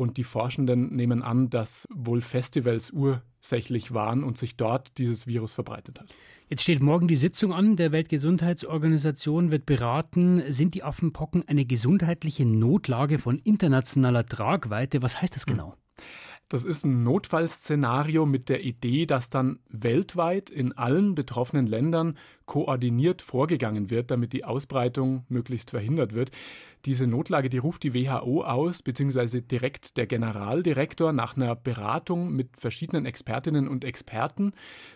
Und 0.00 0.16
die 0.16 0.24
Forschenden 0.24 0.96
nehmen 0.96 1.22
an, 1.22 1.50
dass 1.50 1.86
wohl 1.94 2.22
Festivals 2.22 2.90
ursächlich 2.90 3.92
waren 3.92 4.24
und 4.24 4.38
sich 4.38 4.56
dort 4.56 4.96
dieses 4.96 5.26
Virus 5.26 5.52
verbreitet 5.52 6.00
hat. 6.00 6.08
Jetzt 6.48 6.62
steht 6.62 6.82
morgen 6.82 7.06
die 7.06 7.16
Sitzung 7.16 7.52
an. 7.52 7.76
Der 7.76 7.92
Weltgesundheitsorganisation 7.92 9.52
wird 9.52 9.66
beraten, 9.66 10.42
sind 10.48 10.72
die 10.72 10.84
Affenpocken 10.84 11.46
eine 11.46 11.66
gesundheitliche 11.66 12.46
Notlage 12.46 13.18
von 13.18 13.36
internationaler 13.36 14.24
Tragweite? 14.24 15.02
Was 15.02 15.20
heißt 15.20 15.36
das 15.36 15.44
genau? 15.44 15.74
Das 16.48 16.64
ist 16.64 16.84
ein 16.84 17.04
Notfallszenario 17.04 18.26
mit 18.26 18.48
der 18.48 18.64
Idee, 18.64 19.06
dass 19.06 19.30
dann 19.30 19.60
weltweit 19.68 20.50
in 20.50 20.72
allen 20.72 21.14
betroffenen 21.14 21.66
Ländern 21.68 22.16
koordiniert 22.44 23.22
vorgegangen 23.22 23.88
wird, 23.88 24.10
damit 24.10 24.32
die 24.32 24.44
Ausbreitung 24.44 25.24
möglichst 25.28 25.70
verhindert 25.70 26.12
wird. 26.12 26.32
Diese 26.86 27.06
Notlage, 27.06 27.50
die 27.50 27.58
ruft 27.58 27.82
die 27.82 27.92
WHO 27.92 28.42
aus, 28.42 28.82
beziehungsweise 28.82 29.42
direkt 29.42 29.98
der 29.98 30.06
Generaldirektor 30.06 31.12
nach 31.12 31.36
einer 31.36 31.54
Beratung 31.54 32.32
mit 32.32 32.56
verschiedenen 32.56 33.04
Expertinnen 33.04 33.68
und 33.68 33.84
Experten. 33.84 34.52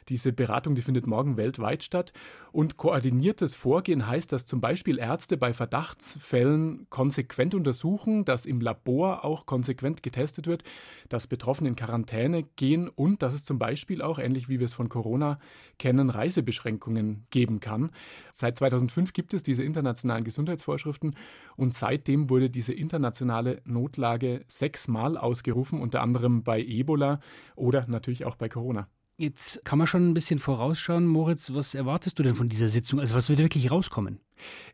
Diese 0.08 0.32
Beratung, 0.32 0.74
die 0.74 0.82
findet 0.82 1.06
morgen 1.06 1.36
weltweit 1.36 1.82
statt. 1.82 2.12
Und 2.52 2.78
koordiniertes 2.78 3.54
Vorgehen 3.54 4.06
heißt, 4.06 4.32
dass 4.32 4.46
zum 4.46 4.60
Beispiel 4.60 4.98
Ärzte 4.98 5.36
bei 5.36 5.52
Verdachtsfällen 5.52 6.86
konsequent 6.88 7.54
untersuchen, 7.54 8.24
dass 8.24 8.46
im 8.46 8.60
Labor 8.60 9.24
auch 9.24 9.44
konsequent 9.44 10.02
getestet 10.02 10.46
wird, 10.46 10.62
dass 11.08 11.26
Betroffene 11.26 11.68
in 11.68 11.76
Quarantäne 11.76 12.44
gehen 12.56 12.88
und 12.88 13.22
dass 13.22 13.34
es 13.34 13.44
zum 13.44 13.58
Beispiel 13.58 14.00
auch, 14.00 14.18
ähnlich 14.18 14.48
wie 14.48 14.58
wir 14.58 14.66
es 14.66 14.74
von 14.74 14.88
Corona 14.88 15.38
kennen, 15.78 16.08
Reisebeschränkungen 16.08 17.26
geben 17.30 17.60
kann. 17.60 17.90
Seit 18.32 18.56
2005 18.56 19.12
gibt 19.12 19.34
es 19.34 19.42
diese 19.42 19.64
internationalen 19.64 20.24
Gesundheitsvorschriften 20.24 21.16
und 21.56 21.73
seitdem 21.74 22.30
wurde 22.30 22.50
diese 22.50 22.72
internationale 22.72 23.60
Notlage 23.64 24.44
sechsmal 24.48 25.16
ausgerufen, 25.16 25.80
unter 25.80 26.00
anderem 26.00 26.42
bei 26.42 26.62
Ebola 26.62 27.20
oder 27.56 27.86
natürlich 27.86 28.24
auch 28.24 28.36
bei 28.36 28.48
Corona. 28.48 28.88
Jetzt 29.16 29.64
kann 29.64 29.78
man 29.78 29.86
schon 29.86 30.10
ein 30.10 30.14
bisschen 30.14 30.40
vorausschauen. 30.40 31.06
Moritz, 31.06 31.54
was 31.54 31.76
erwartest 31.76 32.18
du 32.18 32.24
denn 32.24 32.34
von 32.34 32.48
dieser 32.48 32.66
Sitzung? 32.66 32.98
Also 32.98 33.14
was 33.14 33.28
wird 33.28 33.38
wirklich 33.38 33.70
rauskommen? 33.70 34.18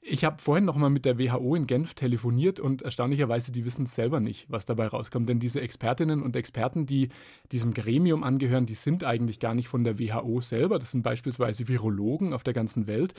Ich 0.01 0.25
habe 0.25 0.41
vorhin 0.41 0.65
noch 0.65 0.77
mal 0.77 0.89
mit 0.89 1.05
der 1.05 1.19
WHO 1.19 1.55
in 1.55 1.67
Genf 1.67 1.93
telefoniert 1.93 2.59
und 2.59 2.81
erstaunlicherweise, 2.81 3.53
die 3.53 3.67
wissen 3.67 3.85
selber 3.85 4.19
nicht, 4.19 4.47
was 4.49 4.65
dabei 4.65 4.87
rauskommt. 4.87 5.29
Denn 5.29 5.41
diese 5.41 5.61
Expertinnen 5.61 6.23
und 6.23 6.37
Experten, 6.37 6.87
die 6.87 7.11
diesem 7.53 7.75
Gremium 7.75 8.25
angehören, 8.25 8.65
die 8.65 8.75
sind 8.75 9.05
eigentlich 9.05 9.41
gar 9.41 9.55
nicht 9.55 9.69
von 9.69 9.85
der 9.85 9.99
WHO 9.99 10.41
selber. 10.41 10.79
Das 10.79 10.93
sind 10.93 11.03
beispielsweise 11.03 11.69
Virologen 11.69 12.33
auf 12.33 12.43
der 12.43 12.55
ganzen 12.55 12.87
Welt. 12.87 13.13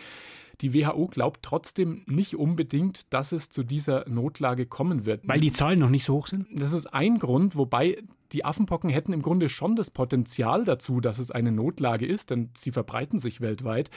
Die 0.59 0.73
WHO 0.73 1.07
glaubt 1.07 1.41
trotzdem 1.43 2.03
nicht 2.05 2.35
unbedingt, 2.35 3.11
dass 3.13 3.31
es 3.31 3.49
zu 3.49 3.63
dieser 3.63 4.07
Notlage 4.09 4.65
kommen 4.65 5.05
wird. 5.05 5.27
Weil 5.27 5.39
die 5.39 5.51
Zahlen 5.51 5.79
noch 5.79 5.89
nicht 5.89 6.03
so 6.03 6.15
hoch 6.15 6.27
sind? 6.27 6.47
Das 6.53 6.73
ist 6.73 6.87
ein 6.87 7.17
Grund, 7.17 7.55
wobei 7.55 8.03
die 8.31 8.45
Affenpocken 8.45 8.89
hätten 8.89 9.13
im 9.13 9.21
Grunde 9.21 9.49
schon 9.49 9.75
das 9.75 9.91
Potenzial 9.91 10.63
dazu, 10.63 11.01
dass 11.01 11.19
es 11.19 11.31
eine 11.31 11.51
Notlage 11.51 12.05
ist, 12.05 12.29
denn 12.29 12.49
sie 12.55 12.71
verbreiten 12.71 13.19
sich 13.19 13.41
weltweit. 13.41 13.89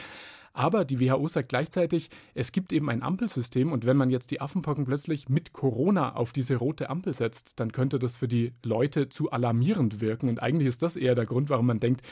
Aber 0.56 0.84
die 0.84 1.00
WHO 1.00 1.26
sagt 1.26 1.48
gleichzeitig, 1.48 2.10
es 2.32 2.52
gibt 2.52 2.72
eben 2.72 2.88
ein 2.88 3.02
Ampelsystem 3.02 3.72
und 3.72 3.86
wenn 3.86 3.96
man 3.96 4.10
jetzt 4.10 4.30
die 4.30 4.40
Affenpocken 4.40 4.84
plötzlich 4.84 5.28
mit 5.28 5.52
Corona 5.52 6.14
auf 6.14 6.30
diese 6.30 6.54
rote 6.54 6.90
Ampel 6.90 7.12
setzt, 7.12 7.58
dann 7.58 7.72
könnte 7.72 7.98
das 7.98 8.14
für 8.14 8.28
die 8.28 8.52
Leute 8.64 9.08
zu 9.08 9.32
alarmierend 9.32 10.00
wirken. 10.00 10.28
Und 10.28 10.40
eigentlich 10.40 10.68
ist 10.68 10.82
das 10.82 10.94
eher 10.94 11.16
der 11.16 11.26
Grund, 11.26 11.50
warum 11.50 11.66
man 11.66 11.80
denkt, 11.80 12.02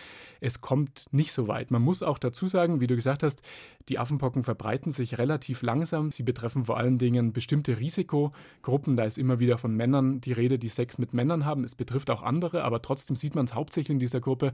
es 0.40 0.60
kommt 0.60 1.06
nicht 1.12 1.32
so 1.32 1.46
weit. 1.46 1.70
Man 1.70 1.82
muss 1.82 2.02
auch 2.02 2.18
dazu 2.18 2.48
sagen, 2.48 2.80
wie 2.80 2.88
du 2.88 2.96
gesagt 2.96 3.22
hast, 3.22 3.42
die 3.88 4.00
Affenpocken 4.00 4.42
verbreiten 4.42 4.90
sich 4.90 5.18
relativ 5.18 5.62
langsam. 5.62 6.10
Sie 6.10 6.24
betreffen 6.24 6.64
vor 6.64 6.78
allen 6.78 6.98
Dingen 6.98 7.32
bestimmte 7.32 7.78
Risikogruppen. 7.78 8.96
Da 8.96 9.04
ist 9.04 9.18
immer 9.18 9.38
wieder 9.38 9.56
von 9.56 9.76
Männern 9.76 10.20
die 10.20 10.32
Rede, 10.32 10.58
die 10.58 10.68
Sex 10.68 10.98
mit 10.98 11.14
Männern 11.14 11.44
haben. 11.44 11.62
Es 11.62 11.76
betrifft 11.76 12.10
auch 12.10 12.24
andere, 12.24 12.64
aber 12.64 12.82
trotzdem 12.82 13.14
sieht 13.14 13.36
man 13.36 13.44
es 13.44 13.54
hauptsächlich 13.54 13.90
in 13.90 14.00
dieser 14.00 14.20
Gruppe. 14.20 14.52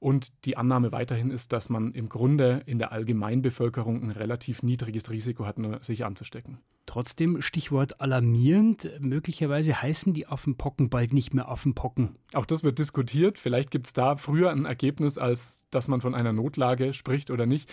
Und 0.00 0.44
die 0.46 0.56
Annahme 0.56 0.92
weiterhin 0.92 1.30
ist, 1.30 1.52
dass 1.52 1.68
man 1.68 1.92
im 1.92 2.08
Grunde 2.08 2.62
in 2.64 2.78
der 2.78 2.90
Allgemeinbevölkerung 2.90 4.02
ein 4.02 4.10
relativ 4.10 4.62
niedriges 4.62 5.10
Risiko 5.10 5.44
hat, 5.44 5.56
sich 5.84 6.06
anzustecken. 6.06 6.58
Trotzdem, 6.86 7.40
Stichwort 7.42 8.00
alarmierend, 8.00 8.90
möglicherweise 8.98 9.80
heißen 9.80 10.12
die 10.14 10.26
Affenpocken 10.26 10.88
bald 10.88 11.12
nicht 11.12 11.34
mehr 11.34 11.48
Affenpocken. 11.48 12.16
Auch 12.32 12.46
das 12.46 12.64
wird 12.64 12.78
diskutiert. 12.78 13.38
Vielleicht 13.38 13.70
gibt 13.70 13.86
es 13.86 13.92
da 13.92 14.16
früher 14.16 14.50
ein 14.50 14.64
Ergebnis, 14.64 15.18
als 15.18 15.68
dass 15.70 15.86
man 15.86 16.00
von 16.00 16.14
einer 16.14 16.32
Notlage 16.32 16.94
spricht 16.94 17.30
oder 17.30 17.46
nicht. 17.46 17.70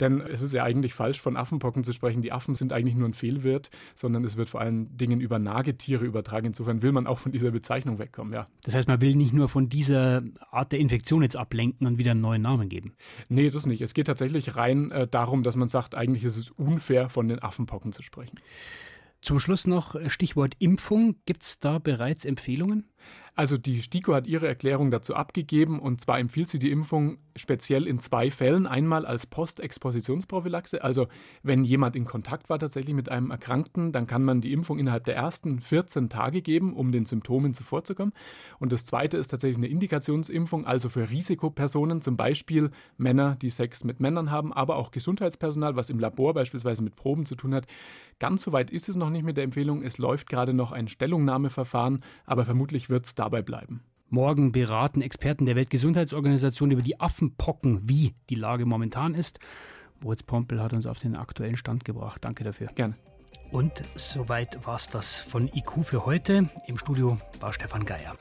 Denn 0.00 0.20
es 0.20 0.42
ist 0.42 0.52
ja 0.52 0.64
eigentlich 0.64 0.94
falsch, 0.94 1.20
von 1.20 1.36
Affenpocken 1.36 1.84
zu 1.84 1.92
sprechen. 1.92 2.22
Die 2.22 2.32
Affen 2.32 2.54
sind 2.54 2.72
eigentlich 2.72 2.94
nur 2.94 3.08
ein 3.08 3.14
Fehlwirt, 3.14 3.70
sondern 3.94 4.24
es 4.24 4.36
wird 4.36 4.48
vor 4.48 4.60
allen 4.60 4.96
Dingen 4.96 5.20
über 5.20 5.38
Nagetiere 5.38 6.04
übertragen. 6.04 6.46
Insofern 6.46 6.82
will 6.82 6.92
man 6.92 7.06
auch 7.06 7.18
von 7.18 7.32
dieser 7.32 7.50
Bezeichnung 7.50 7.98
wegkommen, 7.98 8.32
ja. 8.32 8.46
Das 8.62 8.74
heißt, 8.74 8.88
man 8.88 9.00
will 9.00 9.14
nicht 9.14 9.32
nur 9.32 9.48
von 9.48 9.68
dieser 9.68 10.22
Art 10.50 10.72
der 10.72 10.78
Infektion 10.78 11.22
jetzt 11.22 11.36
ablenken 11.36 11.86
und 11.86 11.98
wieder 11.98 12.12
einen 12.12 12.20
neuen 12.20 12.42
Namen 12.42 12.68
geben. 12.68 12.94
Nee, 13.28 13.50
das 13.50 13.66
nicht. 13.66 13.82
Es 13.82 13.94
geht 13.94 14.06
tatsächlich 14.06 14.56
rein 14.56 14.90
äh, 14.90 15.06
darum, 15.06 15.42
dass 15.42 15.56
man 15.56 15.68
sagt, 15.68 15.94
eigentlich 15.94 16.24
ist 16.24 16.36
es 16.36 16.50
unfair, 16.50 17.08
von 17.08 17.28
den 17.28 17.42
Affenpocken 17.42 17.92
zu 17.92 18.02
sprechen. 18.02 18.38
Zum 19.20 19.38
Schluss 19.38 19.66
noch 19.66 19.96
Stichwort 20.08 20.54
Impfung. 20.60 21.16
Gibt 21.26 21.42
es 21.42 21.60
da 21.60 21.78
bereits 21.78 22.24
Empfehlungen? 22.24 22.88
Also 23.40 23.56
die 23.56 23.80
STIKO 23.80 24.12
hat 24.12 24.26
ihre 24.26 24.46
Erklärung 24.46 24.90
dazu 24.90 25.14
abgegeben 25.14 25.78
und 25.78 25.98
zwar 25.98 26.18
empfiehlt 26.18 26.48
sie 26.48 26.58
die 26.58 26.70
Impfung 26.70 27.16
speziell 27.36 27.86
in 27.86 27.98
zwei 27.98 28.30
Fällen. 28.30 28.66
Einmal 28.66 29.06
als 29.06 29.26
Postexpositionsprophylaxe, 29.26 30.84
also 30.84 31.06
wenn 31.42 31.64
jemand 31.64 31.96
in 31.96 32.04
Kontakt 32.04 32.50
war 32.50 32.58
tatsächlich 32.58 32.94
mit 32.94 33.08
einem 33.08 33.30
Erkrankten, 33.30 33.92
dann 33.92 34.06
kann 34.06 34.24
man 34.24 34.42
die 34.42 34.52
Impfung 34.52 34.78
innerhalb 34.78 35.04
der 35.04 35.16
ersten 35.16 35.58
14 35.58 36.10
Tage 36.10 36.42
geben, 36.42 36.74
um 36.74 36.92
den 36.92 37.06
Symptomen 37.06 37.54
zuvorzukommen. 37.54 38.12
Und 38.58 38.72
das 38.72 38.84
zweite 38.84 39.16
ist 39.16 39.28
tatsächlich 39.28 39.56
eine 39.56 39.68
Indikationsimpfung, 39.68 40.66
also 40.66 40.90
für 40.90 41.08
Risikopersonen, 41.08 42.02
zum 42.02 42.18
Beispiel 42.18 42.70
Männer, 42.98 43.36
die 43.40 43.48
Sex 43.48 43.84
mit 43.84 44.00
Männern 44.00 44.30
haben, 44.30 44.52
aber 44.52 44.76
auch 44.76 44.90
Gesundheitspersonal, 44.90 45.76
was 45.76 45.88
im 45.88 45.98
Labor 45.98 46.34
beispielsweise 46.34 46.82
mit 46.82 46.94
Proben 46.94 47.24
zu 47.24 47.36
tun 47.36 47.54
hat. 47.54 47.66
Ganz 48.18 48.42
so 48.42 48.52
weit 48.52 48.70
ist 48.70 48.90
es 48.90 48.96
noch 48.96 49.08
nicht 49.08 49.24
mit 49.24 49.38
der 49.38 49.44
Empfehlung. 49.44 49.82
Es 49.82 49.96
läuft 49.96 50.28
gerade 50.28 50.52
noch 50.52 50.72
ein 50.72 50.88
Stellungnahmeverfahren, 50.88 52.04
aber 52.26 52.44
vermutlich 52.44 52.90
wird 52.90 53.06
es 53.06 53.14
dabei 53.30 53.42
bleiben. 53.42 53.82
Morgen 54.08 54.50
beraten 54.50 55.02
Experten 55.02 55.46
der 55.46 55.54
Weltgesundheitsorganisation 55.54 56.72
über 56.72 56.82
die 56.82 56.98
Affenpocken, 56.98 57.88
wie 57.88 58.14
die 58.28 58.34
Lage 58.34 58.66
momentan 58.66 59.14
ist. 59.14 59.38
Moritz 60.02 60.24
Pompel 60.24 60.60
hat 60.60 60.72
uns 60.72 60.86
auf 60.86 60.98
den 60.98 61.16
aktuellen 61.16 61.56
Stand 61.56 61.84
gebracht. 61.84 62.24
Danke 62.24 62.42
dafür. 62.42 62.66
Gerne. 62.74 62.96
Und 63.52 63.84
soweit 63.94 64.66
war 64.66 64.76
es 64.76 64.88
das 64.88 65.20
von 65.20 65.48
IQ 65.48 65.84
für 65.84 66.06
heute. 66.06 66.48
Im 66.66 66.76
Studio 66.76 67.18
war 67.38 67.52
Stefan 67.52 67.84
Geier. 67.84 68.16